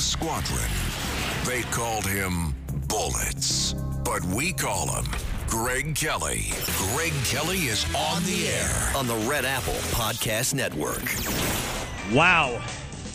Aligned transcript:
In 0.00 0.02
the 0.02 0.08
squadron, 0.08 0.70
they 1.44 1.60
called 1.70 2.06
him 2.06 2.54
Bullets, 2.88 3.74
but 4.02 4.24
we 4.24 4.50
call 4.50 4.88
him 4.94 5.04
Greg 5.46 5.94
Kelly. 5.94 6.52
Greg 6.94 7.12
Kelly 7.24 7.58
is 7.66 7.84
on 7.94 8.22
the 8.22 8.48
air 8.48 8.92
on 8.96 9.06
the 9.06 9.16
Red 9.28 9.44
Apple 9.44 9.74
Podcast 9.92 10.54
Network. 10.54 11.04
Wow. 12.14 12.62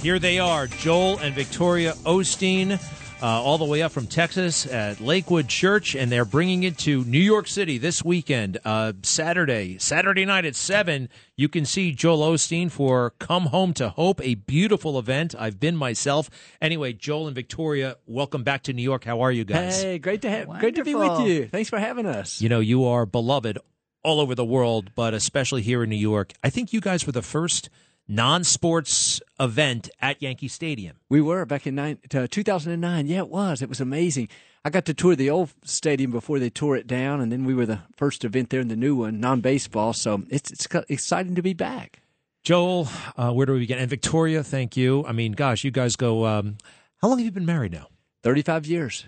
Here 0.03 0.19
they 0.19 0.37
are, 0.37 0.67
Joel 0.67 1.17
and 1.17 1.33
Victoria 1.33 1.93
Osteen 2.05 2.79
uh, 3.25 3.41
all 3.41 3.57
the 3.57 3.65
way 3.65 3.81
up 3.81 3.91
from 3.91 4.05
Texas 4.05 4.67
at 4.67 5.01
Lakewood 5.01 5.47
Church, 5.47 5.95
and 5.95 6.11
they're 6.11 6.25
bringing 6.25 6.61
it 6.61 6.77
to 6.77 7.03
New 7.05 7.17
York 7.17 7.47
City 7.47 7.79
this 7.79 8.05
weekend, 8.05 8.59
uh, 8.63 8.93
Saturday, 9.01 9.79
Saturday 9.79 10.25
night 10.25 10.45
at 10.45 10.55
seven. 10.55 11.09
You 11.35 11.49
can 11.49 11.65
see 11.65 11.91
Joel 11.91 12.33
Osteen 12.33 12.69
for 12.69 13.15
"Come 13.17 13.47
Home 13.47 13.73
to 13.73 13.89
Hope," 13.89 14.21
a 14.23 14.35
beautiful 14.35 14.99
event. 14.99 15.33
I've 15.39 15.59
been 15.59 15.75
myself. 15.75 16.29
Anyway, 16.61 16.93
Joel 16.93 17.25
and 17.25 17.33
Victoria, 17.33 17.97
welcome 18.05 18.43
back 18.43 18.61
to 18.63 18.73
New 18.73 18.83
York. 18.83 19.05
How 19.05 19.21
are 19.21 19.31
you 19.31 19.43
guys? 19.43 19.81
Hey, 19.81 19.97
great 19.97 20.21
to 20.21 20.29
have, 20.29 20.47
great 20.59 20.75
to 20.75 20.83
be 20.83 20.93
with 20.93 21.21
you. 21.21 21.47
Thanks 21.47 21.71
for 21.71 21.79
having 21.79 22.05
us. 22.05 22.41
You 22.41 22.49
know, 22.49 22.59
you 22.59 22.85
are 22.85 23.07
beloved 23.07 23.57
all 24.03 24.19
over 24.19 24.35
the 24.35 24.45
world, 24.45 24.91
but 24.93 25.15
especially 25.15 25.63
here 25.63 25.81
in 25.81 25.89
New 25.89 25.95
York. 25.95 26.33
I 26.43 26.51
think 26.51 26.73
you 26.73 26.79
guys 26.79 27.07
were 27.07 27.11
the 27.11 27.23
first 27.23 27.71
non-sports 28.07 29.21
event 29.39 29.89
at 30.01 30.21
Yankee 30.21 30.47
Stadium. 30.47 30.97
We 31.09 31.21
were 31.21 31.45
back 31.45 31.65
in 31.67 31.75
nine, 31.75 31.99
uh, 32.13 32.27
2009. 32.29 33.07
Yeah, 33.07 33.19
it 33.19 33.29
was. 33.29 33.61
It 33.61 33.69
was 33.69 33.81
amazing. 33.81 34.29
I 34.63 34.69
got 34.69 34.85
to 34.85 34.93
tour 34.93 35.15
the 35.15 35.29
old 35.29 35.53
stadium 35.63 36.11
before 36.11 36.39
they 36.39 36.49
tore 36.49 36.75
it 36.75 36.87
down, 36.87 37.21
and 37.21 37.31
then 37.31 37.45
we 37.45 37.53
were 37.53 37.67
the 37.67 37.81
first 37.95 38.25
event 38.25 38.49
there 38.49 38.61
in 38.61 38.67
the 38.67 38.75
new 38.75 38.95
one, 38.95 39.19
non-baseball. 39.19 39.93
So 39.93 40.23
it's 40.29 40.51
it's 40.51 40.67
exciting 40.89 41.35
to 41.35 41.41
be 41.41 41.53
back. 41.53 42.01
Joel, 42.43 42.87
uh, 43.17 43.31
where 43.31 43.45
do 43.45 43.53
we 43.53 43.59
begin? 43.59 43.79
And 43.79 43.89
Victoria, 43.89 44.43
thank 44.43 44.75
you. 44.77 45.05
I 45.05 45.11
mean, 45.11 45.33
gosh, 45.33 45.63
you 45.63 45.71
guys 45.71 45.95
go. 45.95 46.25
Um, 46.25 46.57
how 47.01 47.09
long 47.09 47.19
have 47.19 47.25
you 47.25 47.31
been 47.31 47.45
married 47.45 47.73
now? 47.73 47.87
Thirty-five 48.23 48.65
years. 48.65 49.05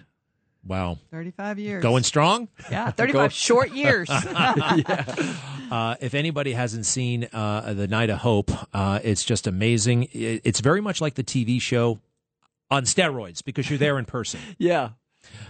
Wow. 0.65 0.97
35 1.11 1.59
years. 1.59 1.81
Going 1.83 2.03
strong? 2.03 2.47
Yeah, 2.69 2.91
35 2.97 3.31
short 3.33 3.71
years. 3.73 4.09
yeah. 4.09 5.03
Uh, 5.71 5.95
if 5.99 6.13
anybody 6.13 6.53
hasn't 6.53 6.85
seen 6.85 7.27
uh, 7.33 7.73
The 7.73 7.87
Night 7.87 8.09
of 8.09 8.19
Hope, 8.19 8.51
uh, 8.73 8.99
it's 9.03 9.23
just 9.23 9.47
amazing. 9.47 10.07
It's 10.13 10.59
very 10.59 10.81
much 10.81 11.01
like 11.01 11.15
the 11.15 11.23
TV 11.23 11.61
show 11.61 11.99
on 12.69 12.83
steroids 12.83 13.43
because 13.43 13.69
you're 13.69 13.79
there 13.79 13.97
in 13.99 14.05
person. 14.05 14.39
yeah. 14.57 14.89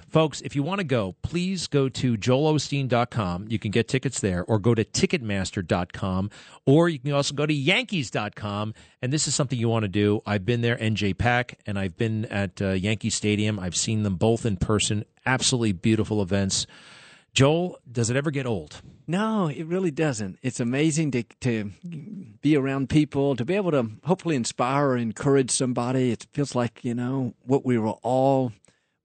Folks, 0.10 0.42
if 0.42 0.56
you 0.56 0.64
want 0.64 0.80
to 0.80 0.86
go, 0.86 1.16
please 1.22 1.68
go 1.68 1.90
to 1.90 2.18
joelosteen.com. 2.18 3.48
You 3.50 3.60
can 3.60 3.72
get 3.72 3.88
tickets 3.88 4.22
there, 4.22 4.44
or 4.46 4.58
go 4.58 4.74
to 4.74 4.86
ticketmaster.com, 4.86 6.30
or 6.66 6.90
you 6.90 7.00
can 7.00 7.12
also 7.12 7.34
go 7.34 7.46
to 7.46 7.54
yankees.com. 7.54 8.74
And 9.02 9.12
this 9.12 9.28
is 9.28 9.36
something 9.36 9.60
you 9.60 9.70
want 9.70 9.84
to 9.84 9.90
do. 9.90 10.22
I've 10.26 10.46
been 10.46 10.62
there, 10.62 10.78
NJPAC, 10.78 11.56
and 11.66 11.78
I've 11.78 11.98
been 11.98 12.26
at 12.26 12.62
uh, 12.62 12.70
Yankee 12.70 13.10
Stadium. 13.10 13.60
I've 13.60 13.76
seen 13.76 14.04
them 14.04 14.16
both 14.16 14.46
in 14.46 14.58
person. 14.58 15.04
Absolutely 15.26 15.74
beautiful 15.74 16.22
events. 16.22 16.68
Joel, 17.34 17.78
does 17.92 18.10
it 18.10 18.16
ever 18.16 18.32
get 18.32 18.48
old? 18.48 18.82
No, 19.06 19.48
it 19.48 19.68
really 19.68 19.92
doesn't. 19.92 20.40
It's 20.42 20.60
amazing 20.60 21.12
to 21.12 21.24
to 21.42 21.72
be 22.42 22.58
around 22.58 22.90
people, 22.90 23.36
to 23.36 23.46
be 23.46 23.54
able 23.56 23.70
to 23.72 23.92
hopefully 24.04 24.36
inspire 24.36 24.88
or 24.88 24.98
encourage 24.98 25.52
somebody. 25.52 26.12
It 26.12 26.26
feels 26.34 26.56
like, 26.56 26.84
you 26.84 26.96
know, 26.96 27.36
what 27.46 27.64
we 27.64 27.78
were 27.78 27.92
all 28.02 28.54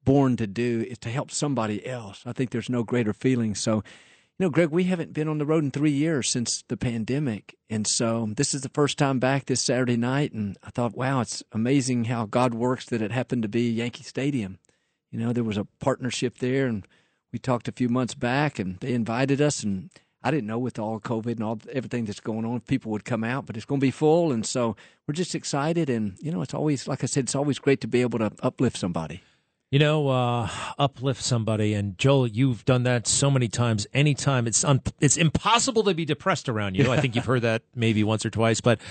born 0.05 0.37
to 0.37 0.47
do 0.47 0.85
is 0.89 0.99
to 0.99 1.11
help 1.11 1.31
somebody 1.31 1.87
else. 1.87 2.23
I 2.27 2.33
think 2.33 2.51
there's 2.51 2.71
no 2.71 2.83
greater 2.83 3.13
feeling. 3.13 3.55
So, 3.55 3.77
you 3.77 4.47
know, 4.47 4.51
Greg, 4.51 4.71
we 4.71 4.85
haven't 4.85 5.13
been 5.13 5.29
on 5.29 5.39
the 5.39 5.47
road 5.47 5.65
in 5.65 5.71
three 5.71 5.93
years 5.93 6.29
since 6.29 6.65
the 6.69 6.77
pandemic. 6.77 7.57
And 7.71 7.87
so 7.87 8.29
this 8.37 8.55
is 8.55 8.62
the 8.62 8.69
first 8.69 8.99
time 8.99 9.19
back 9.19 9.47
this 9.47 9.61
Saturday 9.61 9.97
night. 9.97 10.33
And 10.33 10.57
I 10.62 10.71
thought, 10.71 10.97
wow, 10.97 11.21
it's 11.21 11.43
amazing 11.53 12.05
how 12.05 12.27
God 12.27 12.55
works 12.55 12.87
that 12.87 13.03
it 13.03 13.12
happened 13.12 13.43
to 13.43 13.49
be 13.49 13.71
Yankee 13.71 14.05
Stadium. 14.05 14.59
You 15.11 15.19
know, 15.19 15.33
there 15.33 15.45
was 15.45 15.59
a 15.59 15.67
partnership 15.81 16.39
there 16.39 16.67
and 16.67 16.87
we 17.33 17.39
talked 17.39 17.69
a 17.69 17.73
few 17.73 17.89
months 17.89 18.15
back 18.15 18.59
and 18.59 18.79
they 18.81 18.95
invited 18.95 19.41
us 19.41 19.62
and 19.62 19.91
I 20.25 20.31
didn't 20.31 20.47
know 20.47 20.59
with 20.59 20.79
all 20.79 21.01
COVID 21.01 21.33
and 21.33 21.43
all 21.43 21.59
everything 21.73 22.05
that's 22.05 22.21
going 22.21 22.45
on, 22.45 22.61
people 22.61 22.93
would 22.93 23.05
come 23.05 23.25
out, 23.25 23.45
but 23.45 23.57
it's 23.57 23.67
going 23.67 23.81
to 23.81 23.85
be 23.85 23.91
full. 23.91 24.31
And 24.31 24.47
so 24.47 24.77
we're 25.07 25.15
just 25.15 25.35
excited. 25.35 25.91
And, 25.91 26.17
you 26.21 26.31
know, 26.31 26.43
it's 26.43 26.55
always, 26.55 26.87
like 26.87 27.03
I 27.03 27.07
said, 27.07 27.25
it's 27.25 27.35
always 27.35 27.59
great 27.59 27.81
to 27.81 27.89
be 27.89 28.03
able 28.03 28.21
to 28.21 28.31
uplift 28.41 28.79
somebody 28.79 29.21
you 29.72 29.78
know, 29.78 30.06
uh, 30.09 30.50
uplift 30.78 31.22
somebody. 31.22 31.72
And 31.72 31.97
Joel, 31.97 32.27
you've 32.27 32.62
done 32.66 32.83
that 32.83 33.06
so 33.06 33.31
many 33.31 33.49
times. 33.49 33.87
Anytime 33.94 34.47
it's 34.47 34.65
un- 34.65 34.83
it's 35.00 35.16
impossible 35.16 35.83
to 35.84 35.94
be 35.94 36.05
depressed 36.05 36.50
around 36.50 36.77
you. 36.77 36.93
I 36.93 37.00
think 37.00 37.16
you've 37.16 37.25
heard 37.33 37.41
that 37.41 37.62
maybe 37.75 38.05
once 38.05 38.27
or 38.27 38.31
twice. 38.31 38.61
But 38.61 38.82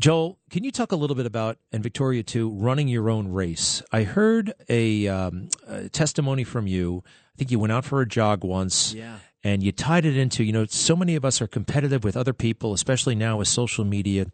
Joel, 0.00 0.40
can 0.50 0.64
you 0.64 0.72
talk 0.72 0.90
a 0.90 0.96
little 0.96 1.14
bit 1.14 1.24
about 1.24 1.58
and 1.70 1.84
Victoria 1.84 2.24
too 2.24 2.50
running 2.50 2.88
your 2.88 3.08
own 3.08 3.28
race? 3.28 3.80
I 3.92 4.02
heard 4.02 4.52
a, 4.68 5.06
um, 5.06 5.50
a 5.68 5.88
testimony 5.88 6.42
from 6.42 6.66
you. 6.66 7.04
I 7.06 7.38
think 7.38 7.52
you 7.52 7.60
went 7.60 7.72
out 7.72 7.84
for 7.84 8.00
a 8.00 8.06
jog 8.06 8.42
once. 8.42 8.94
Yeah. 8.94 9.18
And 9.44 9.62
you 9.62 9.70
tied 9.70 10.04
it 10.04 10.16
into, 10.16 10.42
you 10.42 10.52
know, 10.52 10.66
so 10.66 10.96
many 10.96 11.14
of 11.14 11.24
us 11.24 11.40
are 11.40 11.46
competitive 11.46 12.02
with 12.02 12.16
other 12.16 12.32
people, 12.32 12.72
especially 12.72 13.14
now 13.14 13.36
with 13.36 13.46
social 13.46 13.84
media. 13.84 14.26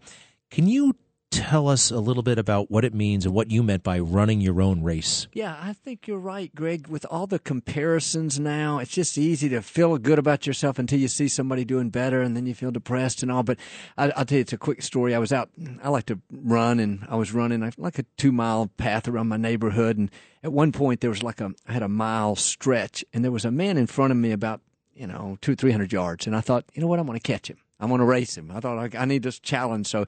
Can 0.50 0.67
you 0.67 0.97
tell 1.34 1.69
us 1.69 1.91
a 1.91 1.99
little 1.99 2.22
bit 2.22 2.39
about 2.39 2.71
what 2.71 2.84
it 2.84 2.95
means 2.95 3.27
and 3.27 3.34
what 3.34 3.50
you 3.50 3.62
meant 3.62 3.83
by 3.83 3.99
running 3.99 4.41
your 4.41 4.62
own 4.62 4.83
race? 4.83 5.27
Yeah, 5.33 5.59
I 5.61 5.72
think 5.72 6.06
you're 6.06 6.19
right, 6.19 6.55
Greg. 6.55 6.87
With 6.87 7.05
all 7.11 7.27
the 7.27 7.41
comparisons 7.41 8.39
now, 8.39 8.78
it's 8.78 8.93
just 8.93 9.19
easy 9.19 9.49
to 9.49 9.61
feel 9.61 9.99
good 9.99 10.19
about 10.19 10.47
yourself 10.47 10.78
until 10.78 11.00
you 11.00 11.09
see 11.09 11.27
somebody 11.27 11.65
doing 11.65 11.91
better 11.91 12.23
and 12.23 12.37
then 12.37 12.47
you 12.47 12.55
feel 12.55 12.71
depressed 12.71 13.23
and 13.23 13.33
all. 13.33 13.43
But 13.43 13.59
I, 13.99 14.06
will 14.06 14.25
tell 14.25 14.37
you, 14.37 14.43
it's 14.43 14.53
a 14.53 14.59
quick 14.59 14.83
story. 14.83 15.15
I 15.15 15.19
was 15.19 15.33
out, 15.33 15.50
I 15.83 15.89
like 15.89 16.06
to 16.06 16.21
run, 16.31 16.78
and 16.78 17.05
I 17.09 17.17
was 17.17 17.33
running 17.33 17.69
like 17.77 17.99
a 17.99 18.05
two 18.17 18.33
mile 18.33 18.71
path 18.77 19.09
around 19.09 19.28
my 19.28 19.37
neighborhood. 19.37 19.99
And 19.99 20.11
at 20.43 20.53
one 20.53 20.71
point, 20.71 21.00
there 21.00 21.11
was 21.11 21.23
like 21.23 21.41
a, 21.41 21.53
I 21.67 21.73
had 21.73 21.83
a 21.83 21.89
mile 21.89 22.37
stretch, 22.37 23.05
and 23.12 23.25
there 23.25 23.33
was 23.33 23.44
a 23.44 23.50
man 23.50 23.77
in 23.77 23.87
front 23.87 24.12
of 24.12 24.17
me 24.17 24.31
about, 24.31 24.61
you 24.94 25.09
know, 25.09 25.37
two, 25.41 25.56
three 25.56 25.73
hundred 25.73 25.93
yards. 25.93 26.27
And 26.27 26.37
I 26.37 26.41
thought, 26.41 26.65
you 26.75 26.81
know 26.81 26.87
what, 26.87 27.00
I'm 27.00 27.06
going 27.06 27.19
to 27.19 27.33
catch 27.33 27.49
him. 27.49 27.59
I'm 27.81 27.89
going 27.89 27.99
to 27.99 28.05
race 28.05 28.39
him. 28.39 28.53
I 28.55 28.61
thought 28.61 28.94
I, 28.94 28.99
I 28.99 29.05
need 29.05 29.25
this 29.25 29.41
challenge. 29.41 29.89
So, 29.89 30.06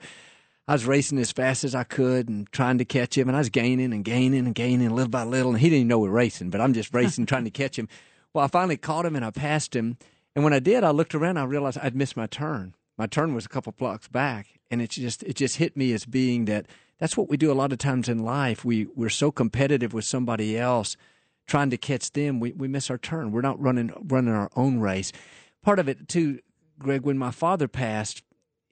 I 0.68 0.72
was 0.72 0.84
racing 0.84 1.18
as 1.18 1.30
fast 1.30 1.62
as 1.62 1.74
I 1.74 1.84
could 1.84 2.28
and 2.28 2.50
trying 2.50 2.78
to 2.78 2.84
catch 2.84 3.16
him, 3.16 3.28
and 3.28 3.36
I 3.36 3.40
was 3.40 3.50
gaining 3.50 3.92
and 3.92 4.04
gaining 4.04 4.46
and 4.46 4.54
gaining 4.54 4.90
little 4.90 5.10
by 5.10 5.22
little, 5.22 5.52
and 5.52 5.60
he 5.60 5.68
didn't 5.68 5.76
even 5.78 5.88
know 5.88 5.98
we 6.00 6.08
were 6.08 6.14
racing, 6.14 6.50
but 6.50 6.60
I'm 6.60 6.74
just 6.74 6.92
racing 6.92 7.26
trying 7.26 7.44
to 7.44 7.50
catch 7.50 7.78
him. 7.78 7.88
Well, 8.32 8.44
I 8.44 8.48
finally 8.48 8.76
caught 8.76 9.06
him 9.06 9.14
and 9.14 9.24
I 9.24 9.30
passed 9.30 9.76
him, 9.76 9.96
and 10.34 10.42
when 10.42 10.52
I 10.52 10.58
did, 10.58 10.82
I 10.82 10.90
looked 10.90 11.14
around, 11.14 11.38
I 11.38 11.44
realized 11.44 11.78
I'd 11.78 11.94
missed 11.94 12.16
my 12.16 12.26
turn. 12.26 12.74
My 12.98 13.06
turn 13.06 13.34
was 13.34 13.46
a 13.46 13.48
couple 13.48 13.72
blocks 13.72 14.08
back, 14.08 14.58
and 14.70 14.82
it 14.82 14.90
just 14.90 15.22
it 15.22 15.36
just 15.36 15.56
hit 15.56 15.76
me 15.76 15.92
as 15.92 16.04
being 16.04 16.46
that 16.46 16.66
that's 16.98 17.16
what 17.16 17.28
we 17.28 17.36
do 17.36 17.52
a 17.52 17.54
lot 17.54 17.72
of 17.72 17.78
times 17.78 18.08
in 18.08 18.18
life. 18.18 18.64
We 18.64 18.86
we're 18.96 19.08
so 19.08 19.30
competitive 19.30 19.94
with 19.94 20.04
somebody 20.04 20.58
else, 20.58 20.96
trying 21.46 21.70
to 21.70 21.76
catch 21.76 22.12
them, 22.12 22.40
we 22.40 22.52
we 22.52 22.68
miss 22.68 22.90
our 22.90 22.98
turn. 22.98 23.32
We're 23.32 23.40
not 23.42 23.60
running 23.60 23.92
running 24.08 24.34
our 24.34 24.50
own 24.56 24.80
race. 24.80 25.12
Part 25.62 25.78
of 25.78 25.88
it 25.88 26.08
too, 26.08 26.40
Greg. 26.78 27.02
When 27.02 27.18
my 27.18 27.30
father 27.30 27.68
passed, 27.68 28.22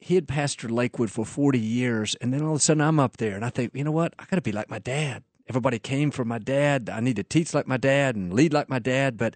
he 0.05 0.17
had 0.17 0.29
pastored 0.29 0.71
Lakewood 0.71 1.11
for 1.11 1.25
40 1.25 1.59
years, 1.59 2.15
and 2.21 2.31
then 2.31 2.43
all 2.43 2.51
of 2.51 2.57
a 2.57 2.61
sudden 2.61 2.83
I'm 2.83 3.01
up 3.01 3.17
there, 3.17 3.35
and 3.35 3.43
I 3.43 3.49
think, 3.49 3.75
you 3.75 3.83
know 3.83 3.91
what? 3.91 4.13
I 4.19 4.27
got 4.27 4.37
to 4.37 4.43
be 4.43 4.53
like 4.53 4.69
my 4.69 4.79
dad. 4.79 5.25
Everybody 5.49 5.79
came 5.79 6.11
from 6.11 6.29
my 6.29 6.39
dad. 6.39 6.91
I 6.91 7.01
need 7.01 7.17
to 7.17 7.23
teach 7.23 7.55
like 7.55 7.67
my 7.67 7.79
dad 7.79 8.15
and 8.15 8.31
lead 8.31 8.53
like 8.53 8.69
my 8.69 8.79
dad. 8.79 9.17
But 9.17 9.35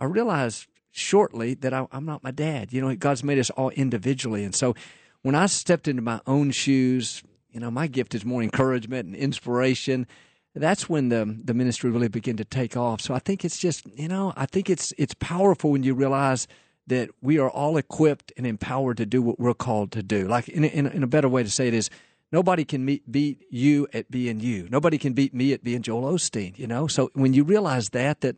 I 0.00 0.06
realized 0.06 0.68
shortly 0.90 1.52
that 1.56 1.74
I, 1.74 1.86
am 1.92 2.06
not 2.06 2.24
my 2.24 2.30
dad. 2.30 2.72
You 2.72 2.80
know, 2.80 2.96
God's 2.96 3.22
made 3.22 3.38
us 3.38 3.50
all 3.50 3.68
individually, 3.70 4.42
and 4.42 4.54
so 4.54 4.74
when 5.20 5.34
I 5.34 5.44
stepped 5.44 5.86
into 5.86 6.00
my 6.00 6.22
own 6.26 6.50
shoes, 6.50 7.22
you 7.50 7.60
know, 7.60 7.70
my 7.70 7.86
gift 7.86 8.14
is 8.14 8.24
more 8.24 8.42
encouragement 8.42 9.08
and 9.08 9.14
inspiration. 9.14 10.06
That's 10.54 10.88
when 10.88 11.10
the 11.10 11.38
the 11.44 11.52
ministry 11.52 11.90
really 11.90 12.08
began 12.08 12.38
to 12.38 12.44
take 12.46 12.74
off. 12.74 13.02
So 13.02 13.12
I 13.12 13.18
think 13.18 13.44
it's 13.44 13.58
just, 13.58 13.86
you 13.98 14.08
know, 14.08 14.32
I 14.34 14.46
think 14.46 14.70
it's 14.70 14.94
it's 14.96 15.14
powerful 15.20 15.72
when 15.72 15.82
you 15.82 15.92
realize 15.92 16.48
that 16.86 17.10
we 17.20 17.38
are 17.38 17.50
all 17.50 17.76
equipped 17.76 18.32
and 18.36 18.46
empowered 18.46 18.96
to 18.98 19.06
do 19.06 19.22
what 19.22 19.40
we're 19.40 19.54
called 19.54 19.92
to 19.92 20.02
do. 20.02 20.28
Like 20.28 20.48
in, 20.48 20.64
in, 20.64 20.86
in 20.86 21.02
a 21.02 21.06
better 21.06 21.28
way 21.28 21.42
to 21.42 21.50
say 21.50 21.68
it 21.68 21.74
is, 21.74 21.90
nobody 22.32 22.64
can 22.64 22.84
meet, 22.84 23.10
beat 23.10 23.44
you 23.50 23.88
at 23.92 24.10
being 24.10 24.40
you. 24.40 24.68
Nobody 24.70 24.98
can 24.98 25.12
beat 25.12 25.34
me 25.34 25.52
at 25.52 25.64
being 25.64 25.82
Joel 25.82 26.12
Osteen. 26.12 26.58
You 26.58 26.66
know, 26.66 26.86
so 26.86 27.10
when 27.14 27.32
you 27.32 27.44
realize 27.44 27.90
that, 27.90 28.20
that 28.20 28.36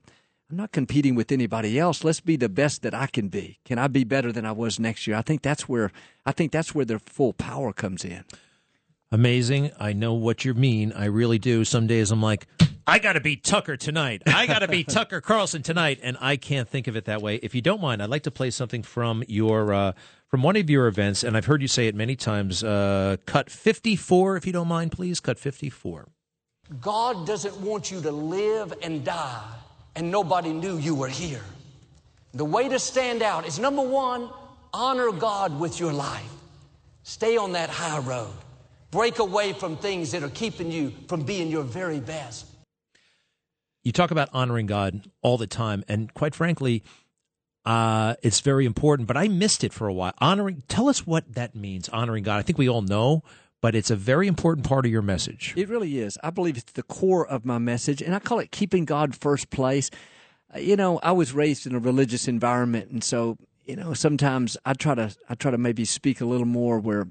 I'm 0.50 0.56
not 0.56 0.72
competing 0.72 1.14
with 1.14 1.30
anybody 1.30 1.78
else. 1.78 2.04
Let's 2.04 2.20
be 2.20 2.36
the 2.36 2.48
best 2.48 2.80
that 2.80 2.94
I 2.94 3.06
can 3.06 3.28
be. 3.28 3.58
Can 3.66 3.78
I 3.78 3.86
be 3.86 4.04
better 4.04 4.32
than 4.32 4.46
I 4.46 4.52
was 4.52 4.80
next 4.80 5.06
year? 5.06 5.14
I 5.14 5.20
think 5.20 5.42
that's 5.42 5.68
where 5.68 5.92
I 6.24 6.32
think 6.32 6.52
that's 6.52 6.74
where 6.74 6.86
their 6.86 6.98
full 6.98 7.34
power 7.34 7.74
comes 7.74 8.02
in. 8.02 8.24
Amazing. 9.10 9.70
I 9.80 9.94
know 9.94 10.12
what 10.12 10.44
you 10.44 10.52
mean. 10.52 10.92
I 10.92 11.06
really 11.06 11.38
do. 11.38 11.64
Some 11.64 11.86
days 11.86 12.10
I'm 12.10 12.20
like, 12.20 12.46
I 12.86 12.98
got 12.98 13.14
to 13.14 13.20
beat 13.20 13.42
Tucker 13.42 13.76
tonight. 13.76 14.22
I 14.26 14.46
got 14.46 14.58
to 14.60 14.68
beat 14.68 14.88
Tucker 14.90 15.20
Carlson 15.20 15.62
tonight, 15.62 15.98
and 16.02 16.16
I 16.20 16.36
can't 16.36 16.68
think 16.68 16.88
of 16.88 16.96
it 16.96 17.06
that 17.06 17.22
way. 17.22 17.36
If 17.36 17.54
you 17.54 17.62
don't 17.62 17.80
mind, 17.80 18.02
I'd 18.02 18.10
like 18.10 18.22
to 18.24 18.30
play 18.30 18.50
something 18.50 18.82
from 18.82 19.24
your 19.28 19.72
uh, 19.72 19.92
from 20.26 20.42
one 20.42 20.56
of 20.56 20.68
your 20.68 20.86
events, 20.86 21.22
and 21.22 21.36
I've 21.36 21.46
heard 21.46 21.62
you 21.62 21.68
say 21.68 21.86
it 21.86 21.94
many 21.94 22.16
times. 22.16 22.62
Uh, 22.64 23.16
cut 23.26 23.50
fifty 23.50 23.96
four, 23.96 24.36
if 24.36 24.46
you 24.46 24.52
don't 24.52 24.68
mind, 24.68 24.92
please. 24.92 25.20
Cut 25.20 25.38
fifty 25.38 25.70
four. 25.70 26.08
God 26.80 27.26
doesn't 27.26 27.58
want 27.60 27.90
you 27.90 28.00
to 28.02 28.10
live 28.10 28.74
and 28.82 29.04
die, 29.04 29.54
and 29.96 30.10
nobody 30.10 30.52
knew 30.52 30.76
you 30.76 30.94
were 30.94 31.08
here. 31.08 31.44
The 32.34 32.44
way 32.44 32.68
to 32.68 32.78
stand 32.78 33.22
out 33.22 33.46
is 33.46 33.58
number 33.58 33.82
one, 33.82 34.28
honor 34.72 35.12
God 35.12 35.58
with 35.58 35.80
your 35.80 35.92
life. 35.92 36.30
Stay 37.02 37.38
on 37.38 37.52
that 37.52 37.70
high 37.70 38.00
road. 38.00 38.32
Break 38.90 39.18
away 39.18 39.52
from 39.52 39.76
things 39.76 40.12
that 40.12 40.22
are 40.22 40.30
keeping 40.30 40.70
you 40.70 40.92
from 41.08 41.22
being 41.22 41.48
your 41.48 41.62
very 41.62 42.00
best. 42.00 42.46
You 43.84 43.92
talk 43.92 44.10
about 44.10 44.30
honoring 44.32 44.66
God 44.66 45.10
all 45.22 45.36
the 45.36 45.46
time, 45.46 45.84
and 45.88 46.12
quite 46.14 46.34
frankly, 46.34 46.82
uh, 47.64 48.14
it's 48.22 48.40
very 48.40 48.64
important. 48.64 49.06
But 49.06 49.16
I 49.16 49.28
missed 49.28 49.62
it 49.62 49.72
for 49.72 49.88
a 49.88 49.92
while. 49.92 50.14
Honoring. 50.18 50.62
Tell 50.68 50.88
us 50.88 51.06
what 51.06 51.34
that 51.34 51.54
means. 51.54 51.88
Honoring 51.90 52.24
God. 52.24 52.38
I 52.38 52.42
think 52.42 52.58
we 52.58 52.68
all 52.68 52.82
know, 52.82 53.22
but 53.60 53.74
it's 53.74 53.90
a 53.90 53.96
very 53.96 54.26
important 54.26 54.66
part 54.66 54.86
of 54.86 54.92
your 54.92 55.02
message. 55.02 55.52
It 55.56 55.68
really 55.68 55.98
is. 55.98 56.18
I 56.22 56.30
believe 56.30 56.56
it's 56.56 56.72
the 56.72 56.82
core 56.82 57.26
of 57.26 57.44
my 57.44 57.58
message, 57.58 58.00
and 58.00 58.14
I 58.14 58.18
call 58.20 58.38
it 58.38 58.50
keeping 58.50 58.86
God 58.86 59.14
first 59.14 59.50
place. 59.50 59.90
Uh, 60.54 60.60
you 60.60 60.76
know, 60.76 60.98
I 61.02 61.12
was 61.12 61.34
raised 61.34 61.66
in 61.66 61.74
a 61.74 61.78
religious 61.78 62.26
environment, 62.26 62.90
and 62.90 63.04
so 63.04 63.36
you 63.66 63.76
know, 63.76 63.92
sometimes 63.92 64.56
I 64.64 64.72
try 64.72 64.94
to 64.94 65.14
I 65.28 65.34
try 65.34 65.50
to 65.50 65.58
maybe 65.58 65.84
speak 65.84 66.22
a 66.22 66.24
little 66.24 66.46
more 66.46 66.78
where 66.78 67.06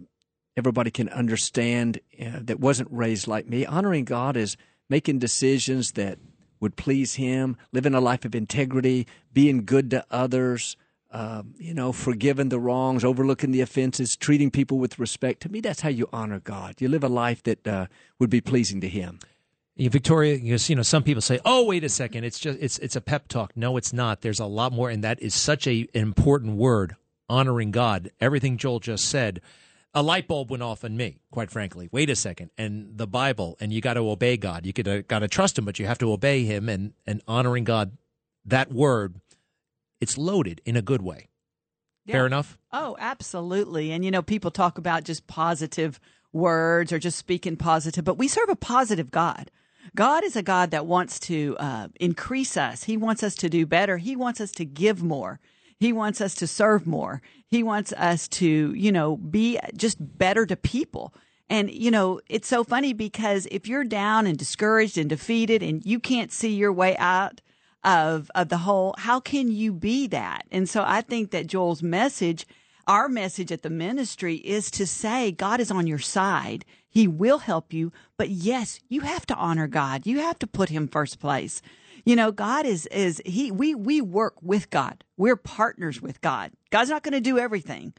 everybody 0.58 0.92
can 0.92 1.08
understand 1.10 2.00
uh, 2.20 2.40
that 2.42 2.60
wasn't 2.60 2.90
raised 2.92 3.28
like 3.28 3.48
me. 3.48 3.66
Honoring 3.66 4.04
God 4.04 4.36
is 4.36 4.58
making 4.90 5.20
decisions 5.20 5.94
that 5.94 6.18
would 6.60 6.76
please 6.76 7.16
Him, 7.16 7.56
living 7.72 7.94
a 7.94 8.02
life 8.02 8.26
of 8.26 8.34
integrity, 8.34 9.08
being 9.32 9.64
good 9.64 9.92
to 9.92 10.04
others, 10.10 10.76
uh, 11.12 11.44
you 11.58 11.74
know, 11.74 11.92
forgiving 11.92 12.50
the 12.50 12.60
wrongs, 12.60 13.06
overlooking 13.06 13.52
the 13.52 13.62
offenses, 13.62 14.18
treating 14.18 14.52
people 14.52 14.80
with 14.80 15.00
respect. 15.00 15.42
To 15.44 15.50
me, 15.50 15.62
that's 15.62 15.82
how 15.82 15.90
you 15.90 16.10
honor 16.12 16.40
God. 16.40 16.82
You 16.82 16.90
live 16.90 17.04
a 17.04 17.10
life 17.10 17.44
that 17.44 17.66
uh, 17.68 17.86
would 18.20 18.30
be 18.30 18.42
pleasing 18.42 18.82
to 18.82 18.90
Him. 18.90 19.20
Victoria, 19.78 20.36
you 20.36 20.76
know, 20.76 20.82
some 20.82 21.04
people 21.04 21.22
say, 21.22 21.40
"Oh, 21.46 21.66
wait 21.66 21.84
a 21.84 21.90
second, 21.90 22.24
it's 22.24 22.40
just 22.40 22.58
it's 22.60 22.80
it's 22.80 22.96
a 22.96 23.02
pep 23.02 23.28
talk." 23.28 23.56
No, 23.56 23.78
it's 23.78 23.94
not. 23.94 24.22
There's 24.22 24.40
a 24.40 24.46
lot 24.46 24.74
more, 24.74 24.90
and 24.90 25.04
that 25.04 25.22
is 25.22 25.36
such 25.36 25.68
a 25.68 25.88
an 25.94 26.02
important 26.02 26.58
word, 26.58 26.96
honoring 27.30 27.70
God. 27.70 28.10
Everything 28.20 28.58
Joel 28.58 28.80
just 28.80 29.06
said 29.06 29.40
a 29.98 30.04
light 30.04 30.28
bulb 30.28 30.52
went 30.52 30.62
off 30.62 30.84
in 30.84 30.96
me, 30.96 31.22
quite 31.32 31.50
frankly. 31.50 31.90
Wait 31.92 32.08
a 32.12 32.16
second, 32.16 32.52
and 32.56 32.96
the 33.00 33.08
Bible, 33.08 33.58
and 33.60 33.74
you 33.74 33.82
got 33.82 33.96
to 33.96 34.02
obey 34.02 34.38
God. 34.38 34.64
You 34.64 34.72
could 34.72 34.88
uh, 34.88 35.02
got 35.02 35.20
to 35.20 35.28
trust 35.28 35.58
Him, 35.58 35.66
but 35.66 35.80
you 35.80 35.88
have 35.88 35.98
to 35.98 36.12
obey 36.12 36.44
Him, 36.44 36.70
and 36.70 36.94
and 37.08 37.24
honoring 37.28 37.64
God. 37.64 37.98
That 38.46 38.72
word, 38.72 39.16
it's 40.00 40.16
loaded 40.16 40.62
in 40.66 40.78
a 40.78 40.84
good 40.84 41.02
way. 41.02 41.30
Yeah. 42.06 42.14
Fair 42.14 42.26
enough. 42.28 42.60
Oh, 42.72 42.96
absolutely. 43.00 43.92
And 43.92 44.06
you 44.06 44.12
know, 44.12 44.22
people 44.22 44.52
talk 44.52 44.78
about 44.78 45.04
just 45.04 45.26
positive 45.26 46.00
words 46.32 46.94
or 46.94 47.00
just 47.00 47.18
speaking 47.18 47.58
positive, 47.58 48.06
but 48.06 48.20
we 48.20 48.28
serve 48.28 48.50
a 48.50 48.56
positive 48.56 49.10
God. 49.10 49.50
God 49.96 50.24
is 50.24 50.36
a 50.36 50.44
God 50.44 50.70
that 50.72 50.86
wants 50.86 51.20
to 51.22 51.58
uh, 51.60 51.88
increase 52.00 52.56
us. 52.56 52.84
He 52.84 52.98
wants 52.98 53.24
us 53.24 53.34
to 53.36 53.50
do 53.50 53.66
better. 53.66 53.98
He 53.98 54.16
wants 54.16 54.40
us 54.40 54.52
to 54.52 54.66
give 54.66 55.02
more. 55.02 55.40
He 55.80 55.94
wants 55.94 56.22
us 56.22 56.36
to 56.36 56.48
serve 56.48 56.88
more. 56.88 57.22
He 57.46 57.64
wants 57.64 57.94
us 57.94 58.28
to, 58.30 58.74
you 58.74 58.92
know, 58.92 59.18
be 59.18 59.60
just 59.76 59.98
better 60.00 60.46
to 60.46 60.56
people. 60.56 61.14
And, 61.50 61.72
you 61.72 61.92
know, 61.92 62.20
it's 62.28 62.48
so 62.48 62.64
funny 62.64 62.94
because 62.94 63.48
if 63.52 63.68
you're 63.68 63.86
down 63.86 64.28
and 64.28 64.38
discouraged 64.38 64.98
and 64.98 65.10
defeated 65.10 65.64
and 65.64 65.86
you 65.86 66.00
can't 66.00 66.32
see 66.32 66.54
your 66.54 66.74
way 66.74 66.98
out 66.98 67.42
of, 67.84 68.30
of 68.36 68.50
the 68.50 68.58
hole, 68.58 68.96
how 68.98 69.20
can 69.20 69.50
you 69.50 69.72
be 69.72 70.08
that? 70.08 70.46
And 70.52 70.68
so 70.68 70.84
I 70.86 71.02
think 71.02 71.32
that 71.32 71.48
Joel's 71.48 71.82
message, 71.82 72.46
our 72.86 73.08
message 73.08 73.52
at 73.52 73.62
the 73.62 73.70
ministry 73.70 74.36
is 74.38 74.70
to 74.72 74.86
say 74.86 75.32
God 75.32 75.60
is 75.62 75.72
on 75.72 75.88
your 75.88 76.00
side. 76.00 76.66
He 76.90 77.08
will 77.08 77.40
help 77.40 77.72
you. 77.72 77.94
But 78.18 78.30
yes, 78.30 78.80
you 78.90 79.02
have 79.02 79.26
to 79.28 79.36
honor 79.36 79.68
God. 79.68 80.06
You 80.06 80.20
have 80.20 80.40
to 80.40 80.48
put 80.48 80.70
him 80.70 80.88
first 80.88 81.20
place. 81.20 81.62
You 82.08 82.16
know, 82.16 82.32
God 82.32 82.66
is 82.66 82.86
is 82.86 83.22
he 83.26 83.52
we 83.52 83.76
we 83.76 84.00
work 84.00 84.36
with 84.42 84.70
God. 84.70 85.04
We're 85.18 85.36
partners 85.36 86.02
with 86.02 86.22
God. 86.22 86.54
God's 86.70 86.90
not 86.90 87.04
going 87.04 87.16
to 87.16 87.20
do 87.20 87.38
everything. 87.38 87.94